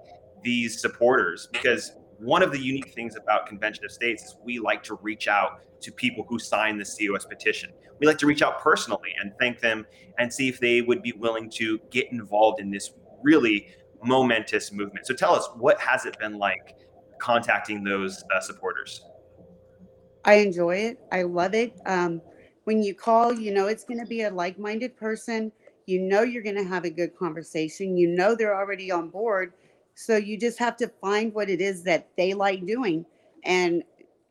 these 0.44 0.80
supporters 0.80 1.48
because 1.52 1.96
one 2.22 2.40
of 2.40 2.52
the 2.52 2.58
unique 2.58 2.94
things 2.94 3.16
about 3.16 3.46
Convention 3.46 3.84
of 3.84 3.90
States 3.90 4.22
is 4.22 4.36
we 4.44 4.60
like 4.60 4.84
to 4.84 4.94
reach 5.02 5.26
out 5.26 5.60
to 5.80 5.90
people 5.90 6.24
who 6.28 6.38
sign 6.38 6.78
the 6.78 6.84
COS 6.84 7.24
petition. 7.24 7.70
We 7.98 8.06
like 8.06 8.18
to 8.18 8.26
reach 8.26 8.42
out 8.42 8.60
personally 8.60 9.12
and 9.20 9.32
thank 9.40 9.58
them 9.58 9.84
and 10.18 10.32
see 10.32 10.48
if 10.48 10.60
they 10.60 10.82
would 10.82 11.02
be 11.02 11.12
willing 11.12 11.50
to 11.50 11.80
get 11.90 12.12
involved 12.12 12.60
in 12.60 12.70
this 12.70 12.92
really 13.24 13.66
momentous 14.04 14.70
movement. 14.70 15.04
So 15.04 15.14
tell 15.14 15.34
us, 15.34 15.48
what 15.56 15.80
has 15.80 16.06
it 16.06 16.16
been 16.20 16.38
like 16.38 16.76
contacting 17.18 17.82
those 17.82 18.22
uh, 18.32 18.40
supporters? 18.40 19.04
I 20.24 20.34
enjoy 20.34 20.76
it. 20.76 21.00
I 21.10 21.22
love 21.22 21.54
it. 21.54 21.74
Um, 21.86 22.22
when 22.64 22.84
you 22.84 22.94
call, 22.94 23.32
you 23.32 23.52
know 23.52 23.66
it's 23.66 23.82
going 23.82 23.98
to 23.98 24.06
be 24.06 24.22
a 24.22 24.30
like 24.30 24.60
minded 24.60 24.96
person. 24.96 25.50
You 25.86 26.00
know 26.00 26.22
you're 26.22 26.44
going 26.44 26.56
to 26.56 26.64
have 26.64 26.84
a 26.84 26.90
good 26.90 27.16
conversation. 27.16 27.96
You 27.96 28.06
know 28.06 28.36
they're 28.36 28.56
already 28.56 28.92
on 28.92 29.08
board. 29.08 29.54
So 29.94 30.16
you 30.16 30.38
just 30.38 30.58
have 30.58 30.76
to 30.78 30.88
find 31.00 31.32
what 31.34 31.50
it 31.50 31.60
is 31.60 31.82
that 31.84 32.08
they 32.16 32.34
like 32.34 32.66
doing. 32.66 33.04
And 33.44 33.82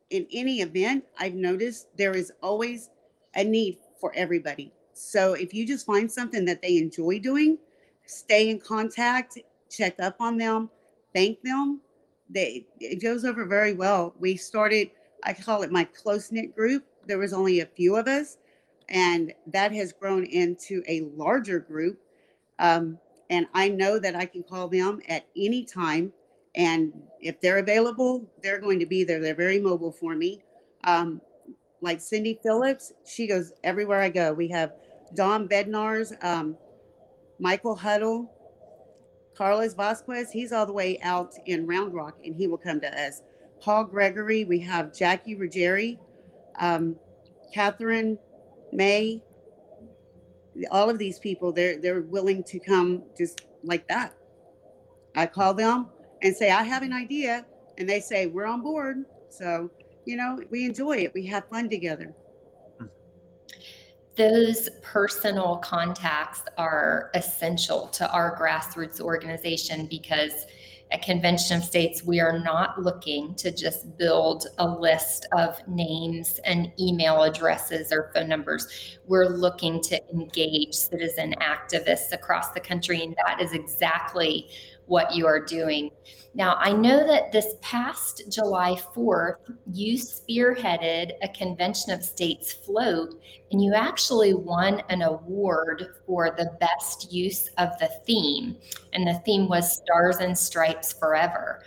in 0.10 0.28
any 0.32 0.62
event, 0.62 1.06
I've 1.20 1.36
noticed 1.36 1.88
there 1.98 2.16
is 2.16 2.32
always 2.42 2.90
a 3.36 3.44
need 3.44 3.78
for 4.00 4.12
everybody. 4.16 4.72
So 4.94 5.34
if 5.34 5.54
you 5.54 5.66
just 5.66 5.86
find 5.86 6.12
something 6.12 6.46
that 6.46 6.62
they 6.62 6.78
enjoy 6.78 7.20
doing, 7.20 7.58
stay 8.06 8.50
in 8.50 8.60
contact, 8.60 9.38
check 9.70 10.00
up 10.00 10.18
on 10.20 10.38
them, 10.38 10.70
thank 11.14 11.42
them. 11.42 11.82
They, 12.30 12.66
it 12.80 13.02
goes 13.02 13.26
over 13.26 13.46
very 13.46 13.74
well. 13.74 14.14
We 14.20 14.36
started 14.38 14.92
I 15.24 15.34
call 15.34 15.64
it 15.64 15.72
my 15.72 15.84
close 15.84 16.32
knit 16.32 16.56
group. 16.56 16.86
There 17.08 17.18
was 17.18 17.34
only 17.34 17.60
a 17.60 17.66
few 17.66 17.96
of 17.96 18.08
us, 18.08 18.38
and 18.90 19.34
that 19.48 19.72
has 19.74 19.94
grown 19.94 20.26
into 20.26 20.84
a 20.88 21.02
larger 21.16 21.60
group. 21.60 22.00
Um, 22.60 22.98
and 23.32 23.48
I 23.54 23.70
know 23.70 23.98
that 23.98 24.16
I 24.16 24.26
can 24.26 24.44
call 24.44 24.68
them 24.68 25.02
at 25.08 25.26
any 25.36 25.64
time, 25.64 26.12
and 26.54 26.92
if 27.22 27.40
they're 27.40 27.60
available, 27.60 28.30
they're 28.44 28.60
going 28.60 28.78
to 28.80 28.86
be 28.86 29.06
there. 29.06 29.22
They're 29.22 29.34
very 29.34 29.60
mobile 29.60 29.92
for 29.92 30.16
me. 30.16 30.44
Um, 30.84 31.22
like 31.80 32.02
Cindy 32.02 32.38
Phillips, 32.44 32.92
she 33.06 33.26
goes 33.28 33.54
everywhere 33.64 34.02
I 34.02 34.10
go. 34.10 34.34
We 34.34 34.50
have 34.50 34.74
Don 35.16 35.48
Bednar's, 35.48 36.14
um, 36.22 36.58
Michael 37.40 37.76
Huddle, 37.76 38.30
Carlos 39.36 39.74
Vasquez. 39.74 40.30
He's 40.30 40.52
all 40.52 40.66
the 40.66 40.74
way 40.74 41.00
out 41.02 41.34
in 41.46 41.66
Round 41.66 41.94
Rock, 41.94 42.18
and 42.26 42.36
he 42.36 42.48
will 42.48 42.58
come 42.58 42.82
to 42.82 43.02
us. 43.02 43.22
Paul 43.62 43.86
Gregory, 43.86 44.44
we 44.44 44.60
have 44.60 44.94
Jackie 44.94 45.38
Ruggieri, 45.38 45.98
um, 46.60 46.98
Catherine 47.54 48.20
May. 48.74 49.24
All 50.70 50.90
of 50.90 50.98
these 50.98 51.20
people, 51.20 51.52
they're 51.52 51.78
they're 51.80 52.02
willing 52.02 52.44
to 52.46 52.60
come 52.60 53.04
just 53.18 53.46
like 53.64 53.88
that. 53.88 54.14
I 55.16 55.26
call 55.26 55.54
them 55.54 55.88
and 56.22 56.36
say, 56.36 56.52
I 56.52 56.64
have 56.64 56.84
an 56.84 56.94
idea, 56.94 57.46
and 57.78 57.90
they 57.90 58.00
say, 58.00 58.28
We're 58.28 58.46
on 58.46 58.62
board. 58.62 59.06
So, 59.30 59.70
you 60.06 60.18
know, 60.18 60.40
we 60.50 60.66
enjoy 60.66 60.98
it. 60.98 61.14
We 61.14 61.26
have 61.28 61.48
fun 61.50 61.70
together. 61.70 62.14
those 64.18 64.70
personal 64.82 65.56
contacts 65.58 66.42
are 66.58 67.12
essential 67.14 67.88
to 67.88 68.12
our 68.12 68.38
grassroots 68.38 69.00
organization 69.00 69.86
because 69.86 70.46
at 70.92 71.02
Convention 71.02 71.58
of 71.58 71.64
States, 71.64 72.04
we 72.04 72.20
are 72.20 72.40
not 72.40 72.82
looking 72.82 73.34
to 73.36 73.52
just 73.52 73.98
build 73.98 74.48
a 74.58 74.68
list 74.68 75.26
of 75.32 75.56
names 75.68 76.40
and 76.44 76.72
email 76.80 77.24
addresses 77.24 77.92
or 77.94 78.12
phone 78.14 78.28
numbers. 78.28 78.98
We're 79.08 79.30
looking 79.30 79.82
to 79.84 80.10
engage 80.10 80.74
citizen 80.74 81.36
activists 81.40 82.12
across 82.12 82.52
the 82.52 82.60
country, 82.60 83.04
and 83.04 83.16
that 83.26 83.42
is 83.42 83.54
exactly 83.54 84.50
what 84.92 85.16
you 85.16 85.26
are 85.26 85.40
doing. 85.40 85.90
Now, 86.34 86.58
I 86.60 86.74
know 86.74 87.08
that 87.08 87.32
this 87.32 87.56
past 87.62 88.24
July 88.30 88.76
4th, 88.94 89.38
you 89.72 89.98
spearheaded 89.98 91.14
a 91.24 91.30
Convention 91.30 91.94
of 91.94 92.04
States 92.04 92.52
float 92.52 93.14
and 93.52 93.64
you 93.64 93.74
actually 93.74 94.34
won 94.34 94.84
an 94.90 95.02
award 95.02 95.96
for 96.06 96.36
the 96.38 96.58
best 96.60 97.10
use 97.10 97.48
of 97.58 97.70
the 97.80 97.90
theme. 98.06 98.58
And 98.92 99.08
the 99.08 99.22
theme 99.26 99.48
was 99.48 99.78
Stars 99.78 100.18
and 100.18 100.38
Stripes 100.38 100.92
Forever. 100.92 101.64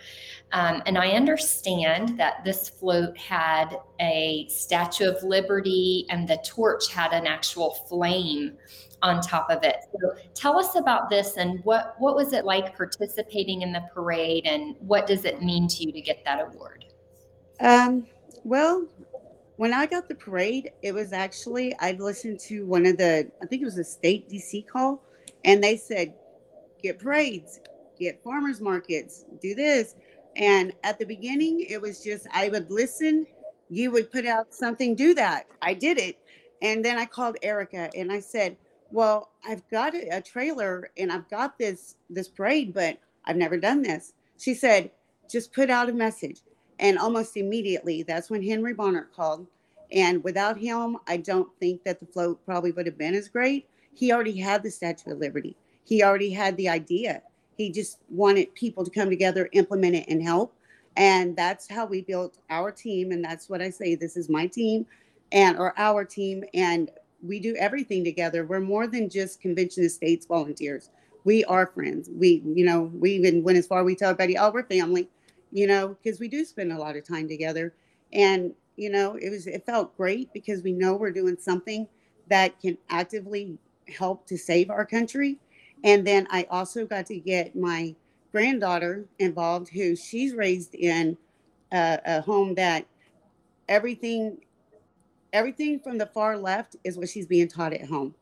Um, 0.51 0.83
and 0.85 0.95
I 0.95 1.09
understand 1.09 2.19
that 2.19 2.43
this 2.45 2.69
float 2.69 3.17
had 3.17 3.75
a 3.99 4.45
Statue 4.49 5.09
of 5.09 5.23
Liberty 5.23 6.05
and 6.11 6.27
the 6.27 6.37
torch 6.45 6.93
had 6.93 7.11
an 7.11 7.25
actual 7.25 7.71
flame 7.89 8.55
on 9.01 9.21
top 9.21 9.49
of 9.49 9.63
it. 9.63 9.77
So 9.99 10.15
tell 10.33 10.57
us 10.57 10.75
about 10.75 11.09
this 11.09 11.37
and 11.37 11.63
what, 11.63 11.95
what 11.99 12.15
was 12.15 12.33
it 12.33 12.45
like 12.45 12.75
participating 12.75 13.61
in 13.61 13.71
the 13.71 13.83
parade 13.93 14.45
and 14.45 14.75
what 14.79 15.07
does 15.07 15.25
it 15.25 15.41
mean 15.41 15.67
to 15.67 15.83
you 15.83 15.91
to 15.91 16.01
get 16.01 16.23
that 16.25 16.41
award? 16.41 16.85
Um, 17.59 18.07
well, 18.43 18.87
when 19.57 19.73
I 19.73 19.85
got 19.85 20.07
the 20.07 20.15
parade, 20.15 20.71
it 20.81 20.93
was 20.93 21.13
actually 21.13 21.75
I 21.79 21.93
listened 21.93 22.39
to 22.41 22.65
one 22.65 22.85
of 22.85 22.97
the 22.97 23.29
I 23.41 23.45
think 23.45 23.61
it 23.61 23.65
was 23.65 23.77
a 23.77 23.83
state 23.83 24.29
DC 24.29 24.67
call, 24.67 25.01
and 25.43 25.63
they 25.63 25.77
said, 25.77 26.13
get 26.81 26.99
parades, 26.99 27.61
get 27.97 28.21
farmers 28.23 28.61
markets, 28.61 29.25
do 29.41 29.55
this. 29.55 29.95
And 30.35 30.73
at 30.83 30.99
the 30.99 31.05
beginning, 31.05 31.65
it 31.69 31.81
was 31.81 32.03
just 32.03 32.27
I 32.33 32.49
would 32.49 32.69
listen, 32.69 33.25
you 33.69 33.91
would 33.91 34.11
put 34.11 34.25
out 34.25 34.53
something, 34.53 34.95
do 34.95 35.13
that. 35.15 35.47
I 35.61 35.73
did 35.73 35.97
it. 35.97 36.17
And 36.61 36.83
then 36.83 36.97
I 36.97 37.05
called 37.05 37.37
Erica 37.41 37.89
and 37.95 38.11
I 38.11 38.19
said, 38.19 38.57
Well, 38.95 39.31
I've 39.45 39.67
got 39.69 39.93
a, 39.93 40.21
trailer 40.21 40.89
and 40.97 41.11
I've 41.11 41.29
got 41.29 41.57
this 41.57 41.95
this 42.09 42.29
parade, 42.29 42.73
but 42.73 42.97
I've 43.25 43.35
never 43.35 43.57
done 43.57 43.81
this. 43.81 44.13
She 44.37 44.53
said, 44.53 44.89
just 45.29 45.51
put 45.51 45.69
out 45.69 45.89
a 45.89 45.93
message. 45.93 46.39
And 46.79 46.97
almost 46.97 47.35
immediately, 47.35 48.03
that's 48.03 48.29
when 48.29 48.41
Henry 48.41 48.73
Bonner 48.73 49.09
called. 49.13 49.47
And 49.91 50.23
without 50.23 50.57
him, 50.57 50.95
I 51.09 51.17
don't 51.17 51.49
think 51.59 51.83
that 51.83 51.99
the 51.99 52.05
float 52.05 52.39
probably 52.45 52.71
would 52.71 52.85
have 52.85 52.97
been 52.97 53.15
as 53.15 53.27
great. 53.27 53.67
He 53.93 54.13
already 54.13 54.39
had 54.39 54.63
the 54.63 54.71
Statue 54.71 55.11
of 55.11 55.17
Liberty, 55.17 55.57
he 55.83 56.01
already 56.01 56.29
had 56.29 56.55
the 56.55 56.69
idea. 56.69 57.21
He 57.57 57.73
just 57.73 57.97
wanted 58.09 58.55
people 58.55 58.85
to 58.85 58.91
come 58.91 59.09
together, 59.09 59.49
implement 59.51 59.95
it, 59.95 60.05
and 60.07 60.23
help. 60.23 60.55
And 60.95 61.35
that's 61.35 61.69
how 61.69 61.85
we 61.85 62.01
built 62.01 62.37
our 62.49 62.71
team. 62.71 63.11
And 63.11 63.21
that's 63.21 63.49
what 63.49 63.61
I 63.61 63.71
say 63.71 63.95
this 63.95 64.15
is 64.15 64.29
my 64.29 64.47
team 64.47 64.85
and 65.33 65.57
or 65.57 65.77
our 65.77 66.05
team. 66.05 66.45
And 66.53 66.91
we 67.27 67.39
do 67.39 67.55
everything 67.57 68.03
together. 68.03 68.45
We're 68.45 68.59
more 68.59 68.87
than 68.87 69.09
just 69.09 69.41
Convention 69.41 69.85
of 69.85 69.91
States 69.91 70.25
volunteers. 70.25 70.89
We 71.23 71.43
are 71.45 71.67
friends. 71.67 72.09
We, 72.13 72.43
you 72.45 72.65
know, 72.65 72.91
we 72.93 73.11
even 73.11 73.43
went 73.43 73.57
as 73.57 73.67
far 73.67 73.79
as 73.79 73.85
we 73.85 73.95
tell 73.95 74.11
everybody, 74.11 74.37
oh, 74.37 74.51
we're 74.51 74.63
family 74.63 75.09
you 75.55 75.67
know, 75.67 75.95
because 76.03 76.19
we 76.19 76.27
do 76.27 76.43
spend 76.43 76.73
a 76.73 76.77
lot 76.77 76.97
of 76.97 77.07
time 77.07 77.29
together. 77.29 77.73
And, 78.11 78.53
you 78.75 78.89
know, 78.89 79.15
it 79.15 79.29
was, 79.29 79.47
it 79.47 79.65
felt 79.65 79.95
great 79.95 80.31
because 80.33 80.61
we 80.61 80.73
know 80.73 80.95
we're 80.95 81.11
doing 81.11 81.37
something 81.39 81.87
that 82.27 82.59
can 82.59 82.77
actively 82.89 83.57
help 83.87 84.27
to 84.27 84.37
save 84.37 84.69
our 84.69 84.85
country. 84.85 85.37
And 85.85 86.05
then 86.05 86.27
I 86.29 86.45
also 86.49 86.85
got 86.85 87.05
to 87.05 87.17
get 87.17 87.55
my 87.55 87.95
granddaughter 88.33 89.05
involved, 89.19 89.69
who 89.69 89.95
she's 89.95 90.33
raised 90.33 90.75
in 90.75 91.17
a, 91.71 91.99
a 92.05 92.21
home 92.21 92.53
that 92.55 92.85
everything, 93.69 94.37
everything 95.35 95.81
from 95.81 95.97
the 95.97 96.05
far 96.05 96.37
left 96.37 96.77
is 96.85 96.97
what 96.97 97.09
she's 97.09 97.27
being 97.27 97.49
taught 97.49 97.73
at 97.73 97.85
home. 97.85 98.15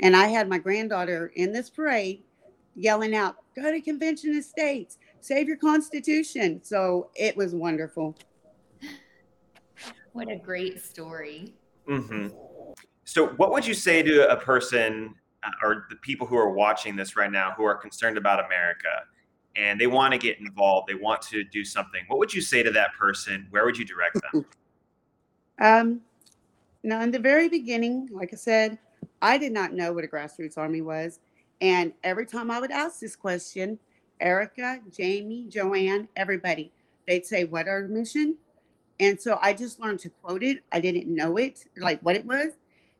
And 0.00 0.14
I 0.14 0.28
had 0.28 0.48
my 0.48 0.58
granddaughter 0.58 1.32
in 1.34 1.52
this 1.52 1.68
parade 1.68 2.22
yelling 2.76 3.16
out, 3.16 3.36
go 3.56 3.70
to 3.70 3.80
Convention 3.80 4.36
of 4.36 4.44
States, 4.44 4.96
save 5.20 5.48
your 5.48 5.56
Constitution. 5.56 6.60
So 6.62 7.10
it 7.16 7.36
was 7.36 7.52
wonderful. 7.52 8.16
What 10.12 10.30
a 10.30 10.36
great 10.36 10.80
story. 10.80 11.52
hmm 11.86 12.28
So, 13.04 13.28
what 13.28 13.50
would 13.50 13.66
you 13.66 13.74
say 13.74 14.02
to 14.02 14.30
a 14.30 14.36
person 14.36 15.14
uh, 15.42 15.50
or 15.66 15.86
the 15.90 15.96
people 15.96 16.26
who 16.26 16.36
are 16.36 16.50
watching 16.50 16.94
this 16.94 17.16
right 17.16 17.32
now 17.32 17.52
who 17.56 17.64
are 17.64 17.74
concerned 17.74 18.16
about 18.16 18.44
America 18.44 18.88
and 19.56 19.80
they 19.80 19.88
want 19.88 20.12
to 20.12 20.18
get 20.18 20.38
involved, 20.38 20.88
they 20.88 20.94
want 20.94 21.22
to 21.22 21.42
do 21.42 21.64
something? 21.64 22.02
What 22.06 22.20
would 22.20 22.32
you 22.32 22.40
say 22.40 22.62
to 22.62 22.70
that 22.70 22.90
person? 22.96 23.48
Where 23.50 23.64
would 23.64 23.76
you 23.76 23.84
direct 23.84 24.20
them? 24.22 24.44
Um, 25.58 26.00
now, 26.82 27.02
in 27.02 27.10
the 27.10 27.18
very 27.18 27.48
beginning, 27.48 28.08
like 28.12 28.30
I 28.32 28.36
said, 28.36 28.78
I 29.20 29.38
did 29.38 29.52
not 29.52 29.72
know 29.72 29.92
what 29.92 30.04
a 30.04 30.08
grassroots 30.08 30.58
army 30.58 30.80
was. 30.80 31.20
And 31.60 31.92
every 32.02 32.26
time 32.26 32.50
I 32.50 32.60
would 32.60 32.72
ask 32.72 32.98
this 32.98 33.14
question, 33.14 33.78
Erica, 34.20 34.80
Jamie, 34.90 35.46
Joanne, 35.48 36.08
everybody, 36.16 36.72
they'd 37.06 37.26
say, 37.26 37.44
What 37.44 37.68
our 37.68 37.86
mission? 37.86 38.36
And 39.00 39.20
so 39.20 39.38
I 39.42 39.52
just 39.52 39.80
learned 39.80 40.00
to 40.00 40.10
quote 40.10 40.42
it. 40.42 40.62
I 40.70 40.80
didn't 40.80 41.12
know 41.12 41.36
it, 41.36 41.64
like 41.76 42.00
what 42.02 42.16
it 42.16 42.24
was. 42.24 42.52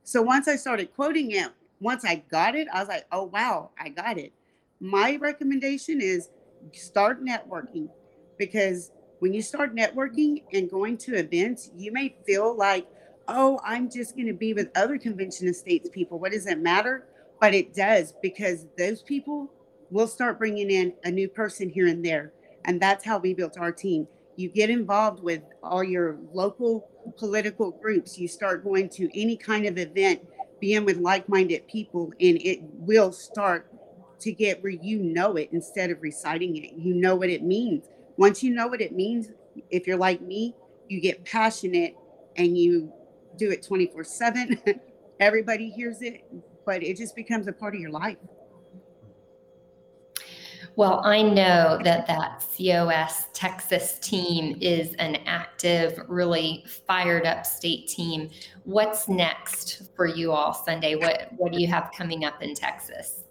So 0.05 0.21
once 0.21 0.49
I 0.49 0.57
started 0.57 0.95
quoting 0.95 1.31
it, 1.31 1.49
once 1.81 2.05
I 2.05 2.25
got 2.31 2.55
it, 2.55 2.69
I 2.73 2.81
was 2.81 2.89
like, 2.89 3.07
oh, 3.13 3.25
wow, 3.25 3.71
I 3.79 3.89
got 3.89 4.19
it. 4.19 4.33
My 4.81 5.17
recommendation 5.17 6.01
is 6.01 6.29
start 6.73 7.25
networking 7.25 7.89
because 8.39 8.91
when 9.19 9.33
you 9.33 9.43
start 9.43 9.75
networking 9.77 10.43
and 10.53 10.71
going 10.71 10.97
to 10.99 11.15
events, 11.15 11.71
you 11.77 11.93
may 11.93 12.17
feel 12.27 12.57
like, 12.57 12.87
oh, 13.29 13.61
I'm 13.65 13.91
just 13.91 14.15
going 14.15 14.27
to 14.27 14.35
be 14.35 14.55
with 14.55 14.71
other 14.77 14.99
convention 14.99 15.49
of 15.49 15.57
states 15.57 15.89
people. 15.91 16.19
What 16.19 16.33
does 16.33 16.47
it 16.47 16.59
matter? 16.59 17.07
But 17.41 17.55
it 17.55 17.75
does 17.75 18.15
because 18.23 18.67
those 18.79 19.03
people 19.03 19.51
will 19.91 20.07
start 20.07 20.39
bringing 20.39 20.71
in 20.71 20.95
a 21.05 21.11
new 21.11 21.29
person 21.29 21.69
here 21.69 21.87
and 21.87 22.05
there. 22.05 22.33
And 22.65 22.81
that's 22.81 23.05
how 23.05 23.19
we 23.19 23.35
built 23.35 23.59
our 23.59 23.73
team 23.73 24.07
you 24.37 24.49
get 24.49 24.71
involved 24.71 25.23
with 25.23 25.43
all 25.63 25.85
your 25.85 26.19
local 26.33 26.89
political 27.17 27.71
groups 27.71 28.19
you 28.19 28.29
start 28.29 28.65
going 28.65 28.89
to 28.89 29.09
any 29.19 29.37
kind 29.37 29.67
of 29.67 29.79
event 29.79 30.21
being 30.61 30.85
with 30.85 30.97
like-minded 30.99 31.67
people 31.67 32.13
and 32.21 32.41
it 32.43 32.61
will 32.63 33.13
start 33.13 33.69
to 34.21 34.33
get 34.33 34.63
where 34.63 34.73
you 34.73 34.99
know 34.99 35.37
it 35.37 35.49
instead 35.53 35.91
of 35.91 36.01
reciting 36.01 36.57
it 36.57 36.73
you 36.75 36.95
know 36.95 37.17
what 37.17 37.29
it 37.29 37.43
means 37.43 37.85
once 38.17 38.43
you 38.43 38.55
know 38.55 38.69
what 38.69 38.81
it 38.81 38.93
means 38.93 39.31
if 39.71 39.87
you're 39.87 39.97
like 39.97 40.21
me 40.23 40.55
you 40.89 41.01
get 41.01 41.25
passionate 41.25 41.97
and 42.37 42.57
you 42.57 42.93
do 43.37 43.51
it 43.51 43.63
24 43.63 44.05
7 44.05 44.61
everybody 45.21 45.71
hears 45.71 46.03
it 46.03 46.25
but 46.65 46.83
it 46.83 46.97
just 46.97 47.17
becomes 47.17 47.47
a 47.49 47.53
part 47.53 47.75
of 47.75 47.81
your 47.81 47.91
life 47.91 48.19
well, 50.75 51.03
I 51.05 51.21
know 51.21 51.79
that 51.85 52.07
that 52.07 52.45
COS 52.57 53.27
Texas 53.35 53.99
team 53.99 54.57
is 54.61 54.95
an 54.95 55.17
active, 55.27 56.03
really 56.09 56.65
fired 56.87 57.27
up 57.27 57.45
state 57.45 57.89
team. 57.89 58.31
What's 58.65 59.07
next 59.07 59.95
for 59.95 60.07
you 60.07 60.33
all 60.33 60.55
Sunday? 60.55 60.95
What 60.95 61.29
what 61.37 61.53
do 61.53 61.61
you 61.61 61.67
have 61.67 61.91
coming 61.97 62.25
up 62.25 62.43
in 62.43 62.55
Texas? 62.55 63.25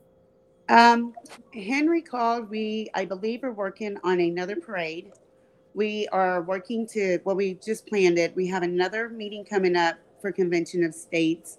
Um, 0.70 1.14
Henry 1.54 2.04
called. 2.04 2.48
We, 2.48 2.90
I 2.94 3.06
believe, 3.06 3.44
are 3.44 3.52
working 3.52 3.98
on 4.04 4.20
another 4.20 4.56
parade. 4.56 5.12
We 5.74 6.08
are 6.12 6.42
working 6.42 6.88
to. 6.88 7.20
Well, 7.24 7.36
we 7.36 7.56
just 7.56 7.88
planned 7.88 8.18
it. 8.18 8.36
We 8.36 8.48
have 8.48 8.64
another 8.64 9.10
meeting 9.10 9.46
coming 9.46 9.76
up 9.76 9.96
for 10.22 10.32
Convention 10.32 10.84
of 10.84 10.94
States. 10.94 11.58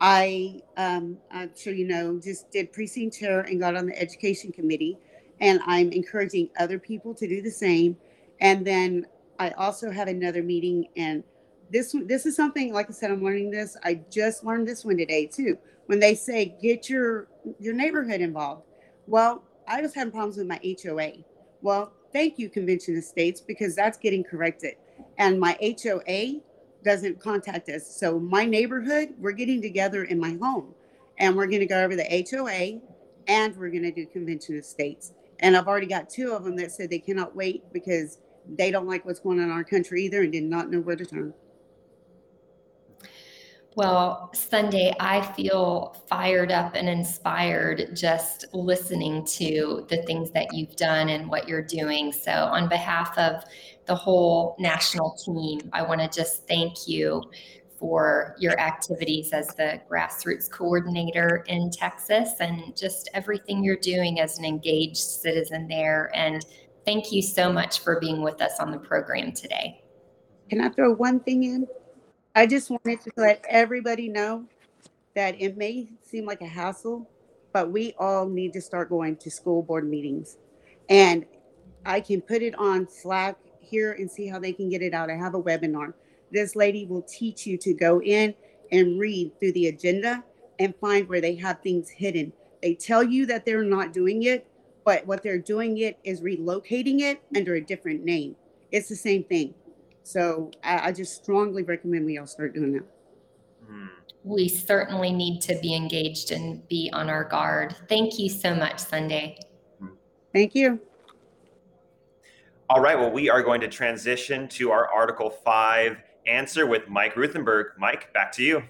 I, 0.00 0.62
um, 0.76 1.18
I'm 1.30 1.50
sure 1.56 1.74
you 1.74 1.86
know, 1.86 2.18
just 2.18 2.50
did 2.50 2.72
precinct 2.72 3.18
chair 3.18 3.40
and 3.40 3.60
got 3.60 3.76
on 3.76 3.86
the 3.86 4.00
education 4.00 4.50
committee 4.50 4.96
and 5.40 5.60
I'm 5.66 5.90
encouraging 5.92 6.50
other 6.58 6.78
people 6.78 7.14
to 7.14 7.26
do 7.26 7.42
the 7.42 7.50
same. 7.50 7.96
And 8.40 8.66
then 8.66 9.06
I 9.38 9.50
also 9.50 9.90
have 9.90 10.08
another 10.08 10.42
meeting, 10.42 10.88
and 10.96 11.24
this 11.70 11.94
this 12.04 12.26
is 12.26 12.36
something 12.36 12.72
like 12.72 12.88
I 12.88 12.92
said, 12.92 13.10
I'm 13.10 13.22
learning 13.22 13.50
this. 13.50 13.76
I 13.84 14.00
just 14.10 14.44
learned 14.44 14.68
this 14.68 14.84
one 14.84 14.96
today 14.96 15.26
too. 15.26 15.58
When 15.86 15.98
they 15.98 16.14
say 16.14 16.56
get 16.60 16.88
your 16.88 17.28
your 17.58 17.74
neighborhood 17.74 18.20
involved, 18.20 18.64
well, 19.06 19.42
I 19.66 19.80
was 19.80 19.94
having 19.94 20.12
problems 20.12 20.36
with 20.36 20.46
my 20.46 20.60
HOA. 20.62 21.24
Well, 21.62 21.92
thank 22.12 22.38
you, 22.38 22.48
Convention 22.48 22.96
of 22.96 23.04
States, 23.04 23.40
because 23.40 23.74
that's 23.74 23.98
getting 23.98 24.24
corrected, 24.24 24.74
and 25.18 25.38
my 25.38 25.56
HOA 25.60 26.40
doesn't 26.84 27.20
contact 27.20 27.68
us. 27.68 27.86
So 27.86 28.18
my 28.18 28.44
neighborhood, 28.44 29.10
we're 29.18 29.32
getting 29.32 29.60
together 29.60 30.04
in 30.04 30.18
my 30.18 30.36
home, 30.40 30.74
and 31.18 31.36
we're 31.36 31.46
going 31.46 31.60
to 31.60 31.66
go 31.66 31.82
over 31.82 31.96
the 31.96 32.26
HOA, 32.30 32.80
and 33.26 33.56
we're 33.56 33.70
going 33.70 33.82
to 33.82 33.92
do 33.92 34.06
Convention 34.06 34.58
of 34.58 34.64
States 34.64 35.12
and 35.40 35.56
I've 35.56 35.66
already 35.66 35.86
got 35.86 36.08
two 36.08 36.32
of 36.32 36.44
them 36.44 36.56
that 36.56 36.70
said 36.70 36.90
they 36.90 36.98
cannot 36.98 37.34
wait 37.34 37.64
because 37.72 38.18
they 38.48 38.70
don't 38.70 38.86
like 38.86 39.04
what's 39.04 39.20
going 39.20 39.38
on 39.38 39.46
in 39.46 39.50
our 39.50 39.64
country 39.64 40.04
either 40.04 40.22
and 40.22 40.32
did 40.32 40.44
not 40.44 40.70
know 40.70 40.80
where 40.80 40.96
to 40.96 41.04
turn. 41.04 41.34
Well, 43.76 44.30
Sunday, 44.34 44.92
I 44.98 45.22
feel 45.34 45.96
fired 46.08 46.50
up 46.50 46.74
and 46.74 46.88
inspired 46.88 47.94
just 47.94 48.46
listening 48.52 49.24
to 49.26 49.86
the 49.88 50.02
things 50.02 50.32
that 50.32 50.52
you've 50.52 50.74
done 50.74 51.10
and 51.10 51.28
what 51.28 51.46
you're 51.48 51.62
doing. 51.62 52.12
So, 52.12 52.32
on 52.32 52.68
behalf 52.68 53.16
of 53.16 53.44
the 53.86 53.94
whole 53.94 54.56
national 54.58 55.12
team, 55.24 55.70
I 55.72 55.82
want 55.82 56.00
to 56.00 56.08
just 56.08 56.48
thank 56.48 56.88
you 56.88 57.22
for 57.78 58.34
your 58.38 58.58
activities 58.58 59.32
as 59.32 59.46
the 59.48 59.80
grassroots 59.88 60.50
coordinator 60.50 61.44
in 61.46 61.70
Texas 61.70 62.34
and 62.40 62.76
just 62.76 63.08
everything 63.14 63.62
you're 63.62 63.76
doing 63.76 64.20
as 64.20 64.38
an 64.38 64.44
engaged 64.44 64.98
citizen 64.98 65.68
there. 65.68 66.10
And 66.12 66.44
thank 66.84 67.12
you 67.12 67.22
so 67.22 67.52
much 67.52 67.80
for 67.80 68.00
being 68.00 68.20
with 68.20 68.42
us 68.42 68.58
on 68.58 68.72
the 68.72 68.78
program 68.78 69.32
today. 69.32 69.82
Can 70.50 70.60
I 70.60 70.68
throw 70.70 70.92
one 70.92 71.20
thing 71.20 71.44
in? 71.44 71.66
I 72.40 72.46
just 72.46 72.70
wanted 72.70 73.02
to 73.02 73.10
let 73.18 73.44
everybody 73.46 74.08
know 74.08 74.46
that 75.14 75.38
it 75.38 75.58
may 75.58 75.90
seem 76.00 76.24
like 76.24 76.40
a 76.40 76.46
hassle, 76.46 77.06
but 77.52 77.70
we 77.70 77.94
all 77.98 78.26
need 78.26 78.54
to 78.54 78.62
start 78.62 78.88
going 78.88 79.16
to 79.16 79.30
school 79.30 79.62
board 79.62 79.86
meetings. 79.86 80.38
And 80.88 81.26
I 81.84 82.00
can 82.00 82.22
put 82.22 82.40
it 82.40 82.54
on 82.54 82.88
Slack 82.88 83.36
here 83.60 83.92
and 83.92 84.10
see 84.10 84.26
how 84.26 84.38
they 84.38 84.54
can 84.54 84.70
get 84.70 84.80
it 84.80 84.94
out. 84.94 85.10
I 85.10 85.16
have 85.16 85.34
a 85.34 85.42
webinar 85.42 85.92
this 86.30 86.56
lady 86.56 86.86
will 86.86 87.02
teach 87.02 87.46
you 87.46 87.58
to 87.58 87.74
go 87.74 88.00
in 88.00 88.34
and 88.72 88.98
read 88.98 89.38
through 89.38 89.52
the 89.52 89.66
agenda 89.66 90.24
and 90.58 90.74
find 90.80 91.08
where 91.08 91.20
they 91.20 91.34
have 91.34 91.60
things 91.60 91.90
hidden. 91.90 92.32
They 92.62 92.74
tell 92.74 93.02
you 93.02 93.26
that 93.26 93.44
they're 93.44 93.64
not 93.64 93.92
doing 93.92 94.22
it, 94.22 94.46
but 94.86 95.06
what 95.06 95.22
they're 95.22 95.38
doing 95.38 95.78
it 95.78 95.98
is 96.04 96.22
relocating 96.22 97.00
it 97.00 97.22
under 97.36 97.56
a 97.56 97.60
different 97.60 98.02
name. 98.02 98.36
It's 98.72 98.88
the 98.88 98.96
same 98.96 99.24
thing. 99.24 99.52
So 100.02 100.50
I, 100.64 100.88
I 100.88 100.92
just 100.92 101.22
strongly 101.22 101.62
recommend 101.62 102.06
we 102.06 102.18
all 102.18 102.26
start 102.26 102.54
doing 102.54 102.72
that. 102.72 102.84
Hmm. 103.66 103.86
We 104.24 104.48
certainly 104.48 105.12
need 105.12 105.40
to 105.42 105.58
be 105.60 105.74
engaged 105.74 106.30
and 106.30 106.66
be 106.68 106.90
on 106.92 107.08
our 107.08 107.24
guard. 107.24 107.74
Thank 107.88 108.18
you 108.18 108.28
so 108.28 108.54
much, 108.54 108.78
Sunday. 108.78 109.38
Thank 110.32 110.54
you. 110.54 110.80
All 112.68 112.80
right. 112.80 112.98
Well, 112.98 113.10
we 113.10 113.28
are 113.28 113.42
going 113.42 113.60
to 113.62 113.68
transition 113.68 114.46
to 114.48 114.70
our 114.70 114.92
Article 114.92 115.30
5 115.30 115.96
answer 116.26 116.66
with 116.66 116.88
Mike 116.88 117.16
Ruthenberg. 117.16 117.72
Mike, 117.78 118.12
back 118.12 118.30
to 118.32 118.42
you. 118.44 118.62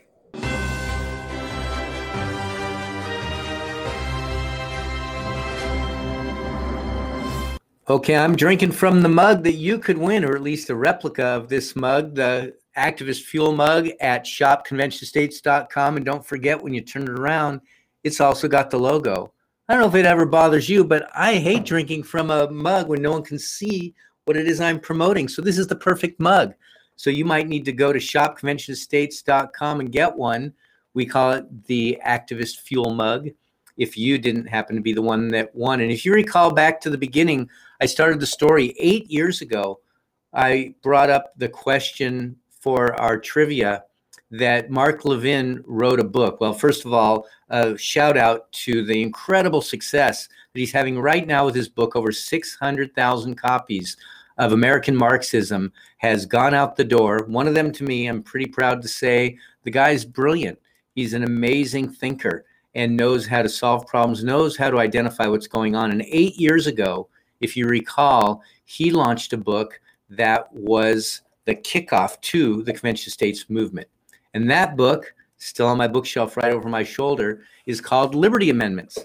Okay, 7.90 8.14
I'm 8.14 8.36
drinking 8.36 8.70
from 8.70 9.02
the 9.02 9.08
mug 9.08 9.42
that 9.42 9.54
you 9.54 9.76
could 9.76 9.98
win, 9.98 10.24
or 10.24 10.36
at 10.36 10.44
least 10.44 10.70
a 10.70 10.76
replica 10.76 11.24
of 11.24 11.48
this 11.48 11.74
mug, 11.74 12.14
the 12.14 12.54
activist 12.76 13.22
fuel 13.22 13.50
mug 13.50 13.88
at 14.00 14.24
shopconventionstates.com. 14.24 15.96
And 15.96 16.06
don't 16.06 16.24
forget 16.24 16.62
when 16.62 16.72
you 16.72 16.82
turn 16.82 17.02
it 17.02 17.08
around, 17.08 17.60
it's 18.04 18.20
also 18.20 18.46
got 18.46 18.70
the 18.70 18.78
logo. 18.78 19.32
I 19.68 19.72
don't 19.72 19.82
know 19.82 19.88
if 19.88 19.96
it 19.96 20.06
ever 20.06 20.24
bothers 20.24 20.68
you, 20.68 20.84
but 20.84 21.10
I 21.16 21.34
hate 21.34 21.64
drinking 21.64 22.04
from 22.04 22.30
a 22.30 22.48
mug 22.48 22.86
when 22.86 23.02
no 23.02 23.10
one 23.10 23.24
can 23.24 23.40
see 23.40 23.92
what 24.24 24.36
it 24.36 24.46
is 24.46 24.60
I'm 24.60 24.78
promoting. 24.78 25.26
So 25.26 25.42
this 25.42 25.58
is 25.58 25.66
the 25.66 25.74
perfect 25.74 26.20
mug. 26.20 26.54
So 26.94 27.10
you 27.10 27.24
might 27.24 27.48
need 27.48 27.64
to 27.64 27.72
go 27.72 27.92
to 27.92 27.98
shopconventionstates.com 27.98 29.80
and 29.80 29.90
get 29.90 30.14
one. 30.14 30.52
We 30.94 31.06
call 31.06 31.32
it 31.32 31.64
the 31.64 31.98
activist 32.06 32.58
fuel 32.58 32.94
mug 32.94 33.30
if 33.76 33.96
you 33.96 34.16
didn't 34.16 34.46
happen 34.46 34.76
to 34.76 34.82
be 34.82 34.92
the 34.92 35.02
one 35.02 35.26
that 35.28 35.52
won. 35.56 35.80
And 35.80 35.90
if 35.90 36.04
you 36.04 36.12
recall 36.12 36.52
back 36.52 36.80
to 36.82 36.90
the 36.90 36.98
beginning, 36.98 37.50
I 37.80 37.86
started 37.86 38.20
the 38.20 38.26
story 38.26 38.74
eight 38.78 39.10
years 39.10 39.40
ago. 39.40 39.80
I 40.34 40.74
brought 40.82 41.08
up 41.08 41.32
the 41.38 41.48
question 41.48 42.36
for 42.60 42.94
our 43.00 43.18
trivia 43.18 43.84
that 44.30 44.70
Mark 44.70 45.04
Levin 45.04 45.64
wrote 45.66 45.98
a 45.98 46.04
book. 46.04 46.40
Well, 46.40 46.52
first 46.52 46.84
of 46.84 46.92
all, 46.92 47.26
a 47.48 47.76
shout 47.78 48.16
out 48.16 48.52
to 48.52 48.84
the 48.84 49.02
incredible 49.02 49.62
success 49.62 50.28
that 50.52 50.60
he's 50.60 50.72
having 50.72 51.00
right 51.00 51.26
now 51.26 51.46
with 51.46 51.54
his 51.54 51.68
book, 51.68 51.96
over 51.96 52.12
600,000 52.12 53.34
copies 53.34 53.96
of 54.38 54.52
American 54.52 54.94
Marxism 54.96 55.72
has 55.98 56.26
gone 56.26 56.54
out 56.54 56.76
the 56.76 56.84
door. 56.84 57.24
One 57.26 57.48
of 57.48 57.54
them 57.54 57.72
to 57.72 57.84
me, 57.84 58.06
I'm 58.06 58.22
pretty 58.22 58.46
proud 58.46 58.82
to 58.82 58.88
say, 58.88 59.36
the 59.64 59.70
guy's 59.70 60.04
brilliant. 60.04 60.58
He's 60.94 61.14
an 61.14 61.24
amazing 61.24 61.90
thinker 61.92 62.44
and 62.74 62.96
knows 62.96 63.26
how 63.26 63.42
to 63.42 63.48
solve 63.48 63.86
problems, 63.86 64.22
knows 64.22 64.56
how 64.56 64.70
to 64.70 64.78
identify 64.78 65.26
what's 65.26 65.48
going 65.48 65.74
on. 65.74 65.90
And 65.90 66.02
eight 66.02 66.36
years 66.36 66.66
ago, 66.66 67.08
if 67.40 67.56
you 67.56 67.66
recall, 67.66 68.42
he 68.64 68.90
launched 68.90 69.32
a 69.32 69.38
book 69.38 69.80
that 70.10 70.52
was 70.52 71.22
the 71.44 71.54
kickoff 71.54 72.20
to 72.20 72.62
the 72.62 72.72
Convention 72.72 73.08
of 73.08 73.14
States 73.14 73.48
movement. 73.48 73.88
And 74.34 74.50
that 74.50 74.76
book 74.76 75.14
still 75.40 75.66
on 75.66 75.78
my 75.78 75.88
bookshelf 75.88 76.36
right 76.36 76.52
over 76.52 76.68
my 76.68 76.84
shoulder, 76.84 77.42
is 77.66 77.80
called 77.80 78.14
Liberty 78.14 78.50
Amendments. 78.50 78.98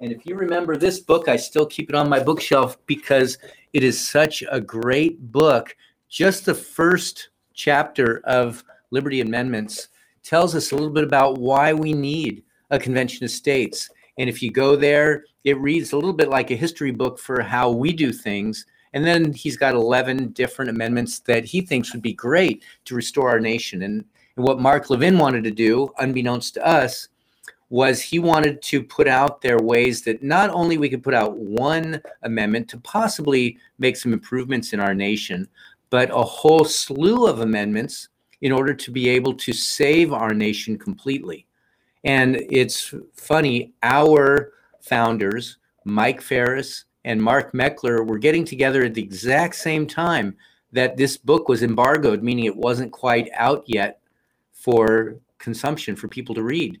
And 0.00 0.10
if 0.10 0.26
you 0.26 0.34
remember 0.34 0.76
this 0.76 0.98
book, 0.98 1.28
I 1.28 1.36
still 1.36 1.66
keep 1.66 1.90
it 1.90 1.94
on 1.94 2.08
my 2.08 2.18
bookshelf 2.18 2.76
because 2.86 3.38
it 3.72 3.84
is 3.84 4.00
such 4.00 4.42
a 4.50 4.60
great 4.60 5.20
book. 5.30 5.76
Just 6.08 6.44
the 6.44 6.54
first 6.54 7.28
chapter 7.54 8.20
of 8.24 8.64
Liberty 8.90 9.20
Amendments 9.20 9.88
tells 10.24 10.54
us 10.54 10.72
a 10.72 10.74
little 10.74 10.90
bit 10.90 11.04
about 11.04 11.38
why 11.38 11.72
we 11.72 11.92
need 11.92 12.42
a 12.70 12.78
convention 12.78 13.24
of 13.24 13.30
states. 13.30 13.90
And 14.22 14.28
if 14.28 14.40
you 14.40 14.52
go 14.52 14.76
there, 14.76 15.24
it 15.42 15.58
reads 15.58 15.90
a 15.90 15.96
little 15.96 16.12
bit 16.12 16.28
like 16.28 16.52
a 16.52 16.56
history 16.56 16.92
book 16.92 17.18
for 17.18 17.42
how 17.42 17.72
we 17.72 17.92
do 17.92 18.12
things. 18.12 18.66
And 18.92 19.04
then 19.04 19.32
he's 19.32 19.56
got 19.56 19.74
11 19.74 20.28
different 20.28 20.70
amendments 20.70 21.18
that 21.26 21.44
he 21.44 21.60
thinks 21.60 21.92
would 21.92 22.02
be 22.02 22.12
great 22.12 22.62
to 22.84 22.94
restore 22.94 23.30
our 23.30 23.40
nation. 23.40 23.82
And, 23.82 24.04
and 24.36 24.46
what 24.46 24.60
Mark 24.60 24.90
Levin 24.90 25.18
wanted 25.18 25.42
to 25.42 25.50
do, 25.50 25.90
unbeknownst 25.98 26.54
to 26.54 26.64
us, 26.64 27.08
was 27.68 28.00
he 28.00 28.20
wanted 28.20 28.62
to 28.62 28.84
put 28.84 29.08
out 29.08 29.42
there 29.42 29.58
ways 29.58 30.02
that 30.02 30.22
not 30.22 30.50
only 30.50 30.78
we 30.78 30.88
could 30.88 31.02
put 31.02 31.14
out 31.14 31.36
one 31.36 32.00
amendment 32.22 32.68
to 32.68 32.78
possibly 32.78 33.58
make 33.80 33.96
some 33.96 34.12
improvements 34.12 34.72
in 34.72 34.78
our 34.78 34.94
nation, 34.94 35.48
but 35.90 36.12
a 36.12 36.22
whole 36.22 36.64
slew 36.64 37.26
of 37.26 37.40
amendments 37.40 38.08
in 38.40 38.52
order 38.52 38.72
to 38.72 38.92
be 38.92 39.08
able 39.08 39.34
to 39.34 39.52
save 39.52 40.12
our 40.12 40.32
nation 40.32 40.78
completely. 40.78 41.44
And 42.04 42.36
it's 42.50 42.94
funny, 43.14 43.72
our 43.82 44.52
founders, 44.80 45.58
Mike 45.84 46.20
Farris 46.20 46.84
and 47.04 47.22
Mark 47.22 47.52
Meckler, 47.52 48.06
were 48.06 48.18
getting 48.18 48.44
together 48.44 48.84
at 48.84 48.94
the 48.94 49.02
exact 49.02 49.56
same 49.56 49.86
time 49.86 50.36
that 50.72 50.96
this 50.96 51.16
book 51.16 51.48
was 51.48 51.62
embargoed, 51.62 52.22
meaning 52.22 52.44
it 52.44 52.56
wasn't 52.56 52.92
quite 52.92 53.28
out 53.34 53.62
yet 53.66 54.00
for 54.52 55.16
consumption 55.38 55.94
for 55.94 56.08
people 56.08 56.34
to 56.34 56.42
read. 56.42 56.80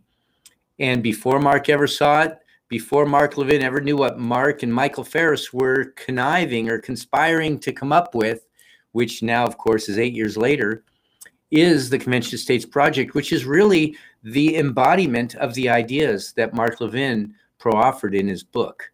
And 0.78 1.02
before 1.02 1.40
Mark 1.40 1.68
ever 1.68 1.86
saw 1.86 2.22
it, 2.22 2.38
before 2.68 3.04
Mark 3.04 3.36
Levin 3.36 3.62
ever 3.62 3.80
knew 3.80 3.96
what 3.98 4.18
Mark 4.18 4.62
and 4.62 4.72
Michael 4.72 5.04
Farris 5.04 5.52
were 5.52 5.92
conniving 5.96 6.70
or 6.70 6.78
conspiring 6.78 7.58
to 7.60 7.72
come 7.72 7.92
up 7.92 8.14
with, 8.14 8.46
which 8.92 9.22
now, 9.22 9.44
of 9.44 9.58
course, 9.58 9.88
is 9.88 9.98
eight 9.98 10.14
years 10.14 10.36
later, 10.38 10.82
is 11.52 11.90
the 11.90 11.98
Convention 11.98 12.34
of 12.34 12.40
States 12.40 12.64
Project, 12.64 13.14
which 13.14 13.30
is 13.32 13.44
really 13.44 13.96
the 14.24 14.56
embodiment 14.56 15.34
of 15.36 15.54
the 15.54 15.68
ideas 15.68 16.32
that 16.32 16.54
Mark 16.54 16.80
Levin 16.80 17.34
proffered 17.58 18.14
in 18.14 18.26
his 18.26 18.42
book. 18.42 18.90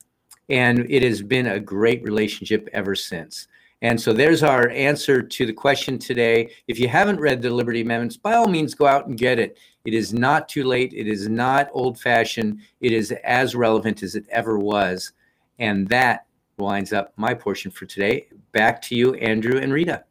And 0.50 0.90
it 0.90 1.02
has 1.02 1.22
been 1.22 1.46
a 1.46 1.60
great 1.60 2.02
relationship 2.02 2.68
ever 2.72 2.94
since. 2.94 3.46
And 3.80 4.00
so 4.00 4.12
there's 4.12 4.42
our 4.42 4.70
answer 4.70 5.22
to 5.22 5.46
the 5.46 5.52
question 5.52 5.98
today. 5.98 6.50
If 6.66 6.80
you 6.80 6.88
haven't 6.88 7.20
read 7.20 7.40
the 7.40 7.50
Liberty 7.50 7.82
Amendments, 7.82 8.16
by 8.16 8.34
all 8.34 8.48
means, 8.48 8.74
go 8.74 8.86
out 8.86 9.06
and 9.06 9.16
get 9.16 9.38
it. 9.38 9.56
It 9.84 9.94
is 9.94 10.12
not 10.12 10.48
too 10.48 10.64
late. 10.64 10.92
It 10.92 11.06
is 11.06 11.28
not 11.28 11.68
old 11.72 12.00
fashioned. 12.00 12.60
It 12.80 12.92
is 12.92 13.12
as 13.22 13.54
relevant 13.54 14.02
as 14.02 14.16
it 14.16 14.26
ever 14.30 14.58
was. 14.58 15.12
And 15.60 15.88
that 15.90 16.26
winds 16.58 16.92
up 16.92 17.12
my 17.16 17.34
portion 17.34 17.70
for 17.70 17.86
today. 17.86 18.26
Back 18.50 18.82
to 18.82 18.96
you, 18.96 19.14
Andrew 19.14 19.60
and 19.60 19.72
Rita. 19.72 20.04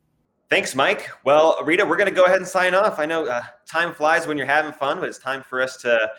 Thanks, 0.50 0.76
Mike. 0.76 1.10
Well, 1.26 1.58
Rita, 1.66 1.86
we're 1.86 1.98
going 1.98 2.10
to 2.10 2.16
go 2.16 2.24
ahead 2.24 2.38
and 2.38 2.48
sign 2.48 2.74
off. 2.74 3.00
I 3.00 3.06
know 3.06 3.26
uh, 3.26 3.42
time 3.66 3.94
flies 3.94 4.28
when 4.28 4.38
you're 4.38 4.48
having 4.48 4.72
fun, 4.72 5.02
but 5.02 5.10
it's 5.10 5.18
time 5.18 5.44
for 5.44 5.62
us 5.62 5.76
to 5.78 6.10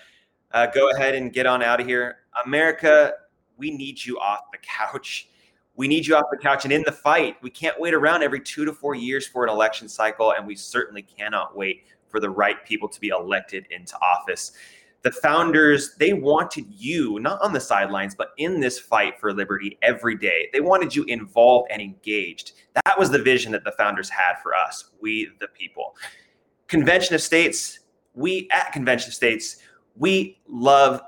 uh, 0.53 0.67
go 0.67 0.91
ahead 0.91 1.15
and 1.15 1.33
get 1.33 1.47
on 1.47 1.63
out 1.63 1.81
of 1.81 1.87
here. 1.87 2.19
America, 2.45 3.15
we 3.57 3.71
need 3.71 4.05
you 4.05 4.19
off 4.19 4.51
the 4.53 4.59
couch. 4.59 5.31
We 5.77 5.89
need 5.89 6.07
you 6.07 6.15
off 6.15 6.25
the 6.31 6.37
couch 6.37 6.65
and 6.65 6.73
in 6.75 6.83
the 6.83 6.93
fight. 6.93 7.37
We 7.41 7.49
can't 7.49 7.81
wait 7.81 7.95
around 7.95 8.23
every 8.23 8.41
two 8.41 8.67
to 8.67 8.73
four 8.73 8.95
years 8.95 9.27
for 9.27 9.45
an 9.45 9.51
election 9.51 9.89
cycle, 9.89 10.33
and 10.33 10.47
we 10.47 10.57
certainly 10.57 11.03
cannot 11.03 11.57
wait 11.57 11.85
for 12.09 12.21
the 12.21 12.29
right 12.29 12.63
people 12.67 12.89
to 12.89 13.01
be 13.01 13.09
elected 13.09 13.67
into 13.71 13.99
office 14.03 14.53
the 15.03 15.13
founders 15.13 15.95
they 15.97 16.13
wanted 16.13 16.67
you 16.71 17.19
not 17.21 17.41
on 17.41 17.53
the 17.53 17.61
sidelines 17.61 18.15
but 18.15 18.31
in 18.37 18.61
this 18.61 18.79
fight 18.79 19.19
for 19.21 19.33
liberty 19.33 19.79
every 19.83 20.17
day. 20.17 20.49
They 20.53 20.61
wanted 20.61 20.95
you 20.95 21.05
involved 21.05 21.71
and 21.71 21.81
engaged. 21.81 22.53
That 22.85 22.99
was 22.99 23.11
the 23.11 23.23
vision 23.23 23.53
that 23.53 23.65
the 23.65 23.73
founders 23.73 24.09
had 24.09 24.35
for 24.43 24.55
us 24.55 24.91
we 25.01 25.31
the 25.41 25.49
people. 25.49 25.97
Convention 26.67 27.15
of 27.15 27.23
states 27.23 27.81
we 28.15 28.49
at 28.53 28.73
convention 28.73 29.11
of 29.11 29.15
states 29.15 29.59
we 29.97 30.39
love 30.49 31.01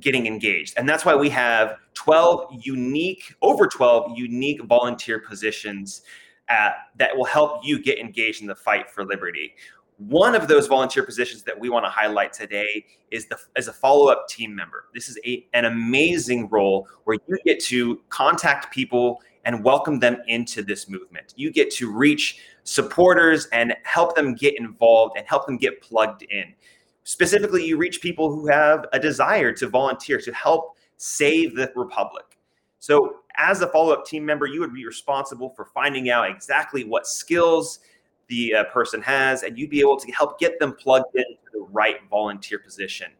getting 0.00 0.26
engaged. 0.26 0.74
And 0.76 0.88
that's 0.88 1.04
why 1.04 1.14
we 1.14 1.28
have 1.30 1.76
12 1.94 2.60
unique 2.62 3.34
over 3.42 3.66
12 3.66 4.16
unique 4.16 4.62
volunteer 4.64 5.18
positions 5.18 6.02
at, 6.48 6.76
that 6.96 7.16
will 7.16 7.24
help 7.24 7.64
you 7.64 7.82
get 7.82 7.98
engaged 7.98 8.40
in 8.40 8.46
the 8.46 8.54
fight 8.54 8.90
for 8.90 9.04
liberty 9.04 9.54
one 9.98 10.36
of 10.36 10.46
those 10.46 10.68
volunteer 10.68 11.02
positions 11.02 11.42
that 11.42 11.58
we 11.58 11.68
want 11.68 11.84
to 11.84 11.90
highlight 11.90 12.32
today 12.32 12.86
is 13.10 13.26
the 13.26 13.36
as 13.56 13.66
a 13.66 13.72
follow-up 13.72 14.28
team 14.28 14.54
member. 14.54 14.84
This 14.94 15.08
is 15.08 15.18
a, 15.26 15.46
an 15.54 15.64
amazing 15.64 16.48
role 16.48 16.88
where 17.04 17.18
you 17.26 17.36
get 17.44 17.60
to 17.64 18.00
contact 18.08 18.72
people 18.72 19.20
and 19.44 19.64
welcome 19.64 19.98
them 19.98 20.18
into 20.28 20.62
this 20.62 20.88
movement. 20.88 21.34
You 21.36 21.50
get 21.50 21.70
to 21.72 21.90
reach 21.90 22.38
supporters 22.62 23.46
and 23.46 23.74
help 23.82 24.14
them 24.14 24.34
get 24.34 24.58
involved 24.58 25.16
and 25.16 25.26
help 25.26 25.46
them 25.46 25.56
get 25.56 25.80
plugged 25.82 26.22
in. 26.22 26.54
Specifically, 27.02 27.64
you 27.64 27.76
reach 27.76 28.00
people 28.00 28.30
who 28.30 28.46
have 28.46 28.86
a 28.92 29.00
desire 29.00 29.52
to 29.54 29.68
volunteer 29.68 30.20
to 30.20 30.32
help 30.32 30.76
save 30.96 31.56
the 31.56 31.72
republic. 31.74 32.38
So, 32.78 33.20
as 33.36 33.62
a 33.62 33.68
follow 33.68 33.92
up 33.92 34.04
team 34.04 34.24
member, 34.24 34.46
you 34.46 34.60
would 34.60 34.74
be 34.74 34.84
responsible 34.84 35.50
for 35.50 35.64
finding 35.64 36.10
out 36.10 36.28
exactly 36.30 36.84
what 36.84 37.06
skills 37.06 37.80
the 38.28 38.54
uh, 38.54 38.64
person 38.64 39.02
has, 39.02 39.42
and 39.42 39.58
you'd 39.58 39.70
be 39.70 39.80
able 39.80 39.98
to 39.98 40.10
help 40.12 40.38
get 40.38 40.58
them 40.60 40.74
plugged 40.74 41.14
into 41.14 41.36
the 41.52 41.60
right 41.70 41.96
volunteer 42.10 42.58
position. 42.58 43.10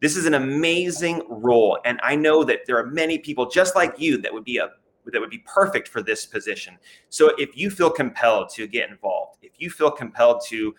This 0.00 0.16
is 0.16 0.26
an 0.26 0.34
amazing 0.34 1.22
role, 1.28 1.78
and 1.84 2.00
I 2.02 2.16
know 2.16 2.44
that 2.44 2.60
there 2.66 2.78
are 2.78 2.86
many 2.86 3.18
people 3.18 3.48
just 3.48 3.74
like 3.74 3.98
you 3.98 4.18
that 4.18 4.32
would 4.32 4.44
be 4.44 4.58
a 4.58 4.70
that 5.12 5.20
would 5.20 5.30
be 5.30 5.42
perfect 5.46 5.88
for 5.88 6.02
this 6.02 6.26
position. 6.26 6.76
So 7.10 7.32
if 7.38 7.56
you 7.56 7.70
feel 7.70 7.90
compelled 7.90 8.48
to 8.50 8.66
get 8.66 8.90
involved, 8.90 9.38
if 9.42 9.52
you 9.58 9.70
feel 9.70 9.90
compelled 9.90 10.42
to 10.48 10.74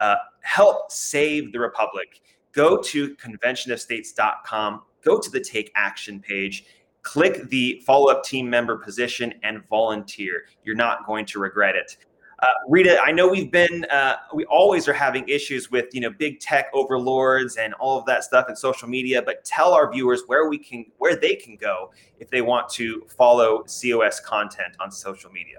uh, 0.00 0.16
help 0.42 0.90
save 0.90 1.52
the 1.52 1.58
republic, 1.58 2.20
go 2.52 2.80
to 2.80 3.16
conventionofstates.com, 3.16 4.82
go 5.04 5.18
to 5.18 5.30
the 5.30 5.40
Take 5.40 5.72
Action 5.74 6.20
page, 6.20 6.64
click 7.02 7.48
the 7.48 7.82
follow 7.84 8.10
up 8.10 8.24
team 8.24 8.48
member 8.48 8.76
position, 8.76 9.34
and 9.42 9.66
volunteer. 9.68 10.44
You're 10.64 10.76
not 10.76 11.06
going 11.06 11.26
to 11.26 11.40
regret 11.40 11.76
it. 11.76 11.96
Uh, 12.42 12.46
Rita, 12.68 13.00
I 13.00 13.12
know 13.12 13.28
we've 13.28 13.52
been, 13.52 13.84
uh, 13.84 14.16
we 14.34 14.44
always 14.46 14.88
are 14.88 14.92
having 14.92 15.26
issues 15.28 15.70
with, 15.70 15.94
you 15.94 16.00
know, 16.00 16.10
big 16.10 16.40
tech 16.40 16.66
overlords 16.74 17.56
and 17.56 17.72
all 17.74 17.96
of 17.96 18.04
that 18.06 18.24
stuff 18.24 18.46
in 18.48 18.56
social 18.56 18.88
media, 18.88 19.22
but 19.22 19.44
tell 19.44 19.72
our 19.72 19.92
viewers 19.92 20.24
where 20.26 20.48
we 20.48 20.58
can, 20.58 20.84
where 20.98 21.14
they 21.14 21.36
can 21.36 21.54
go 21.54 21.92
if 22.18 22.28
they 22.30 22.42
want 22.42 22.68
to 22.70 23.06
follow 23.16 23.62
COS 23.62 24.18
content 24.18 24.74
on 24.80 24.90
social 24.90 25.30
media. 25.30 25.58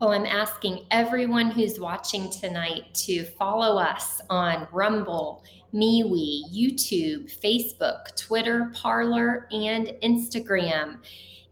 Well, 0.00 0.12
I'm 0.12 0.26
asking 0.26 0.86
everyone 0.92 1.50
who's 1.50 1.80
watching 1.80 2.30
tonight 2.30 2.94
to 2.94 3.24
follow 3.24 3.78
us 3.80 4.20
on 4.30 4.68
Rumble, 4.70 5.44
MeWe, 5.74 6.52
YouTube, 6.52 7.36
Facebook, 7.40 8.14
Twitter, 8.16 8.70
Parler, 8.74 9.48
and 9.50 9.92
Instagram. 10.04 10.98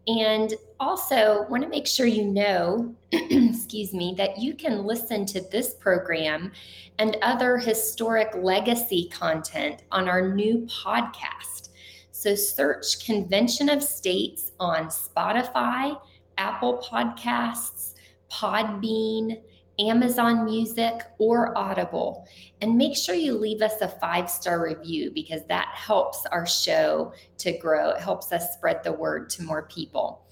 And 0.07 0.53
also, 0.79 1.45
want 1.47 1.61
to 1.61 1.69
make 1.69 1.85
sure 1.85 2.07
you 2.07 2.25
know, 2.25 2.95
excuse 3.11 3.93
me, 3.93 4.15
that 4.17 4.39
you 4.39 4.55
can 4.55 4.83
listen 4.83 5.25
to 5.27 5.41
this 5.41 5.75
program 5.75 6.51
and 6.97 7.17
other 7.21 7.57
historic 7.57 8.33
legacy 8.35 9.09
content 9.13 9.83
on 9.91 10.09
our 10.09 10.33
new 10.33 10.67
podcast. 10.67 11.69
So, 12.11 12.33
search 12.33 13.05
Convention 13.05 13.69
of 13.69 13.83
States 13.83 14.51
on 14.59 14.87
Spotify, 14.87 15.99
Apple 16.37 16.83
Podcasts, 16.83 17.93
Podbean, 18.31 19.39
Amazon 19.81 20.45
Music, 20.45 21.01
or 21.17 21.57
Audible. 21.57 22.27
And 22.61 22.77
make 22.77 22.95
sure 22.95 23.15
you 23.15 23.37
leave 23.37 23.61
us 23.61 23.81
a 23.81 23.87
five 23.87 24.29
star 24.29 24.63
review 24.63 25.11
because 25.11 25.45
that 25.47 25.69
helps 25.73 26.25
our 26.27 26.45
show 26.45 27.13
to 27.39 27.57
grow. 27.57 27.89
It 27.91 28.01
helps 28.01 28.31
us 28.31 28.53
spread 28.53 28.83
the 28.83 28.93
word 28.93 29.29
to 29.31 29.43
more 29.43 29.63
people. 29.63 30.25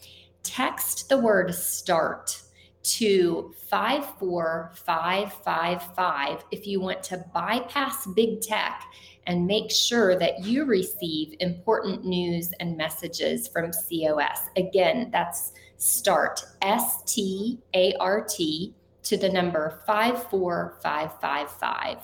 Text 0.44 1.10
the 1.10 1.18
word 1.18 1.54
START 1.54 2.44
to 2.82 3.54
54555 3.70 6.46
if 6.52 6.66
you 6.66 6.80
want 6.80 7.04
to 7.04 7.18
bypass 7.34 8.08
big 8.08 8.40
tech 8.42 8.86
and 9.28 9.46
make 9.46 9.70
sure 9.70 10.18
that 10.18 10.44
you 10.44 10.64
receive 10.66 11.36
important 11.40 12.06
news 12.06 12.52
and 12.60 12.76
messages 12.78 13.48
from 13.48 13.70
COS. 13.72 14.50
Again, 14.56 15.10
that's 15.12 15.54
START, 15.78 16.42
S 16.62 17.04
T 17.06 17.60
A 17.76 17.94
R 18.00 18.26
T 18.28 18.74
to 19.10 19.18
the 19.18 19.28
number 19.28 19.82
54555. 19.88 21.98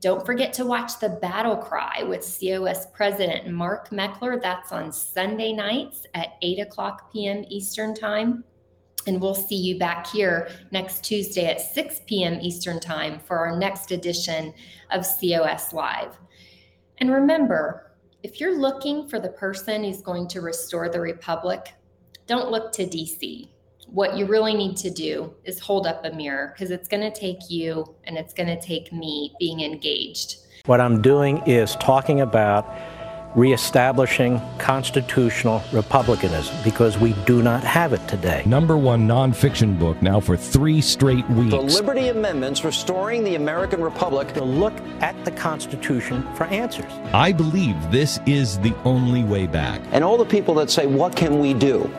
Don't 0.00 0.24
forget 0.24 0.54
to 0.54 0.64
watch 0.64 0.98
the 0.98 1.10
Battle 1.10 1.56
Cry 1.56 2.04
with 2.04 2.22
COS 2.22 2.86
President 2.94 3.52
Mark 3.52 3.90
Meckler. 3.90 4.40
That's 4.40 4.72
on 4.72 4.90
Sunday 4.92 5.52
nights 5.52 6.06
at 6.14 6.38
8 6.40 6.60
o'clock 6.60 7.12
p.m. 7.12 7.44
Eastern 7.50 7.94
Time. 7.94 8.44
And 9.06 9.20
we'll 9.20 9.34
see 9.34 9.56
you 9.56 9.78
back 9.78 10.06
here 10.06 10.48
next 10.70 11.04
Tuesday 11.04 11.44
at 11.44 11.60
6 11.60 12.00
p.m. 12.06 12.38
Eastern 12.40 12.80
Time 12.80 13.20
for 13.20 13.36
our 13.36 13.58
next 13.58 13.92
edition 13.92 14.54
of 14.90 15.06
COS 15.20 15.74
Live. 15.74 16.16
And 16.96 17.12
remember, 17.12 17.92
if 18.22 18.40
you're 18.40 18.58
looking 18.58 19.06
for 19.06 19.20
the 19.20 19.28
person 19.28 19.84
who's 19.84 20.00
going 20.00 20.28
to 20.28 20.40
restore 20.40 20.88
the 20.88 21.00
Republic, 21.00 21.74
don't 22.26 22.50
look 22.50 22.72
to 22.72 22.86
DC. 22.86 23.51
What 23.92 24.16
you 24.16 24.24
really 24.24 24.54
need 24.54 24.78
to 24.78 24.90
do 24.90 25.34
is 25.44 25.60
hold 25.60 25.86
up 25.86 26.02
a 26.06 26.10
mirror 26.12 26.54
because 26.54 26.70
it's 26.70 26.88
going 26.88 27.02
to 27.02 27.10
take 27.10 27.50
you 27.50 27.94
and 28.04 28.16
it's 28.16 28.32
going 28.32 28.46
to 28.46 28.58
take 28.58 28.90
me 28.90 29.34
being 29.38 29.60
engaged. 29.60 30.38
What 30.64 30.80
I'm 30.80 31.02
doing 31.02 31.42
is 31.46 31.76
talking 31.76 32.22
about 32.22 32.66
reestablishing 33.36 34.40
constitutional 34.56 35.62
republicanism 35.74 36.56
because 36.64 36.96
we 36.96 37.12
do 37.26 37.42
not 37.42 37.64
have 37.64 37.92
it 37.92 38.06
today. 38.08 38.42
Number 38.46 38.78
one 38.78 39.06
nonfiction 39.06 39.78
book 39.78 40.00
now 40.00 40.20
for 40.20 40.38
three 40.38 40.80
straight 40.80 41.28
weeks. 41.28 41.50
The 41.50 41.60
Liberty 41.60 42.08
Amendments 42.08 42.64
Restoring 42.64 43.24
the 43.24 43.34
American 43.34 43.82
Republic. 43.82 44.32
To 44.32 44.44
look 44.44 44.72
at 45.02 45.22
the 45.26 45.32
Constitution 45.32 46.26
for 46.34 46.44
answers. 46.44 46.90
I 47.12 47.30
believe 47.32 47.76
this 47.90 48.20
is 48.24 48.58
the 48.60 48.74
only 48.84 49.22
way 49.22 49.46
back. 49.46 49.82
And 49.92 50.02
all 50.02 50.16
the 50.16 50.24
people 50.24 50.54
that 50.54 50.70
say, 50.70 50.86
What 50.86 51.14
can 51.14 51.40
we 51.40 51.52
do? 51.52 51.90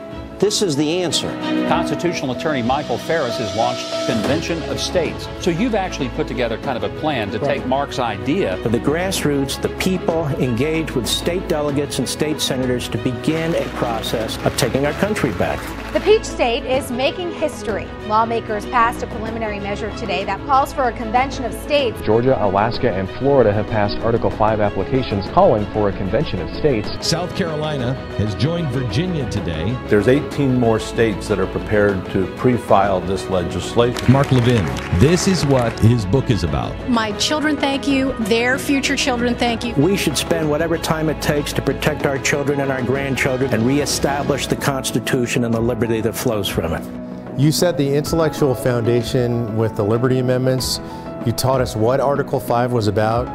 This 0.43 0.61
is 0.61 0.75
the 0.75 1.01
answer. 1.01 1.29
Constitutional 1.69 2.35
attorney 2.35 2.61
Michael 2.61 2.97
Farris 2.97 3.37
has 3.37 3.55
launched 3.55 3.89
Convention 4.07 4.61
of 4.63 4.77
States. 4.77 5.25
So 5.39 5.51
you've 5.51 5.73
actually 5.73 6.09
put 6.09 6.27
together 6.27 6.57
kind 6.57 6.75
of 6.75 6.83
a 6.83 6.89
plan 6.99 7.31
to 7.31 7.39
right. 7.39 7.59
take 7.59 7.65
Mark's 7.65 7.97
idea. 7.97 8.57
For 8.57 8.67
the 8.67 8.77
grassroots, 8.77 9.61
the 9.61 9.69
people 9.77 10.27
engage 10.41 10.91
with 10.91 11.07
state 11.07 11.47
delegates 11.47 11.99
and 11.99 12.09
state 12.09 12.41
senators 12.41 12.89
to 12.89 12.97
begin 12.97 13.55
a 13.55 13.63
process 13.77 14.37
of 14.45 14.57
taking 14.57 14.85
our 14.85 14.91
country 14.91 15.31
back. 15.35 15.61
The 15.93 16.01
Peach 16.01 16.25
State 16.25 16.65
is 16.65 16.91
making 16.91 17.31
history. 17.31 17.85
Lawmakers 18.07 18.65
passed 18.65 19.01
a 19.03 19.07
preliminary 19.07 19.59
measure 19.59 19.95
today 19.95 20.25
that 20.25 20.45
calls 20.45 20.73
for 20.73 20.85
a 20.85 20.91
convention 20.91 21.45
of 21.45 21.53
states. 21.53 22.01
Georgia, 22.01 22.35
Alaska, 22.43 22.91
and 22.91 23.07
Florida 23.11 23.53
have 23.53 23.67
passed 23.67 23.99
Article 23.99 24.31
5 24.31 24.59
applications 24.59 25.29
calling 25.29 25.65
for 25.71 25.87
a 25.87 25.93
convention 25.93 26.41
of 26.41 26.53
states. 26.57 26.89
South 26.99 27.33
Carolina 27.35 27.93
has 28.17 28.35
joined 28.35 28.67
Virginia 28.69 29.29
today. 29.29 29.77
There's 29.87 30.07
18 30.33 30.59
more 30.59 30.79
states 30.79 31.27
that 31.27 31.37
are 31.39 31.47
prepared 31.47 32.03
to 32.11 32.25
pre-file 32.37 32.99
this 33.01 33.29
legislation. 33.29 34.11
Mark 34.11 34.31
Levin, 34.31 34.65
this 34.99 35.27
is 35.27 35.45
what 35.45 35.77
his 35.79 36.05
book 36.05 36.31
is 36.31 36.43
about. 36.43 36.73
My 36.89 37.11
children 37.13 37.55
thank 37.55 37.87
you, 37.87 38.13
their 38.21 38.57
future 38.57 38.95
children 38.95 39.35
thank 39.35 39.63
you. 39.63 39.75
We 39.75 39.95
should 39.95 40.17
spend 40.17 40.49
whatever 40.49 40.77
time 40.77 41.09
it 41.09 41.21
takes 41.21 41.53
to 41.53 41.61
protect 41.61 42.07
our 42.07 42.17
children 42.17 42.61
and 42.61 42.71
our 42.71 42.81
grandchildren 42.81 43.53
and 43.53 43.63
reestablish 43.65 44.47
the 44.47 44.55
Constitution 44.55 45.43
and 45.43 45.53
the 45.53 45.61
liberty 45.61 45.73
liberty 45.73 46.01
that 46.01 46.13
flows 46.13 46.47
from 46.47 46.73
it. 46.73 47.39
You 47.39 47.51
set 47.51 47.77
the 47.77 47.95
intellectual 47.95 48.55
foundation 48.55 49.57
with 49.57 49.75
the 49.75 49.83
Liberty 49.83 50.19
Amendments. 50.19 50.79
You 51.25 51.31
taught 51.31 51.61
us 51.61 51.75
what 51.75 51.99
Article 51.99 52.39
5 52.39 52.71
was 52.71 52.87
about. 52.87 53.27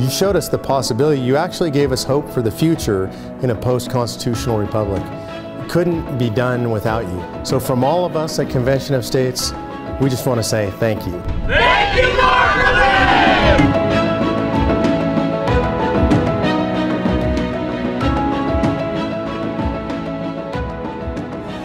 You 0.00 0.08
showed 0.08 0.36
us 0.36 0.48
the 0.48 0.58
possibility. 0.58 1.20
You 1.20 1.36
actually 1.36 1.70
gave 1.70 1.92
us 1.92 2.04
hope 2.04 2.30
for 2.30 2.42
the 2.42 2.50
future 2.50 3.06
in 3.42 3.50
a 3.50 3.54
post 3.54 3.90
constitutional 3.90 4.58
republic. 4.58 5.02
It 5.70 5.74
couldn't 5.74 6.18
be 6.18 6.30
done 6.30 6.72
without 6.72 7.06
you. 7.06 7.44
So, 7.44 7.60
from 7.60 7.84
all 7.84 8.04
of 8.04 8.16
us 8.16 8.40
at 8.40 8.50
Convention 8.50 8.96
of 8.96 9.04
States, 9.04 9.52
we 10.00 10.10
just 10.10 10.26
want 10.26 10.40
to 10.40 10.42
say 10.42 10.68
thank 10.80 11.06
you. 11.06 11.12
Thank 11.46 11.96
you, 11.96 12.08
Mark 12.16 12.56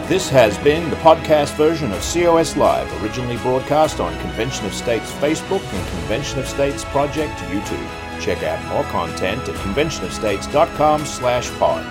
This 0.06 0.28
has 0.30 0.56
been 0.58 0.88
the 0.88 0.96
podcast 0.96 1.56
version 1.56 1.90
of 1.90 1.98
COS 1.98 2.56
Live, 2.56 3.02
originally 3.02 3.38
broadcast 3.38 3.98
on 3.98 4.16
Convention 4.20 4.66
of 4.66 4.72
States 4.72 5.10
Facebook 5.14 5.64
and 5.74 5.88
Convention 5.88 6.38
of 6.38 6.46
States 6.46 6.84
Project 6.84 7.36
YouTube. 7.50 8.20
Check 8.20 8.44
out 8.44 8.64
more 8.68 8.84
content 8.84 9.48
at 9.48 9.56
conventionofstates.com 9.56 11.04
slash 11.06 11.50
pod. 11.58 11.84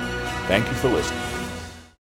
Thank 0.47 0.65
you 0.69 0.75
for 0.75 0.88
listening. 0.88 1.35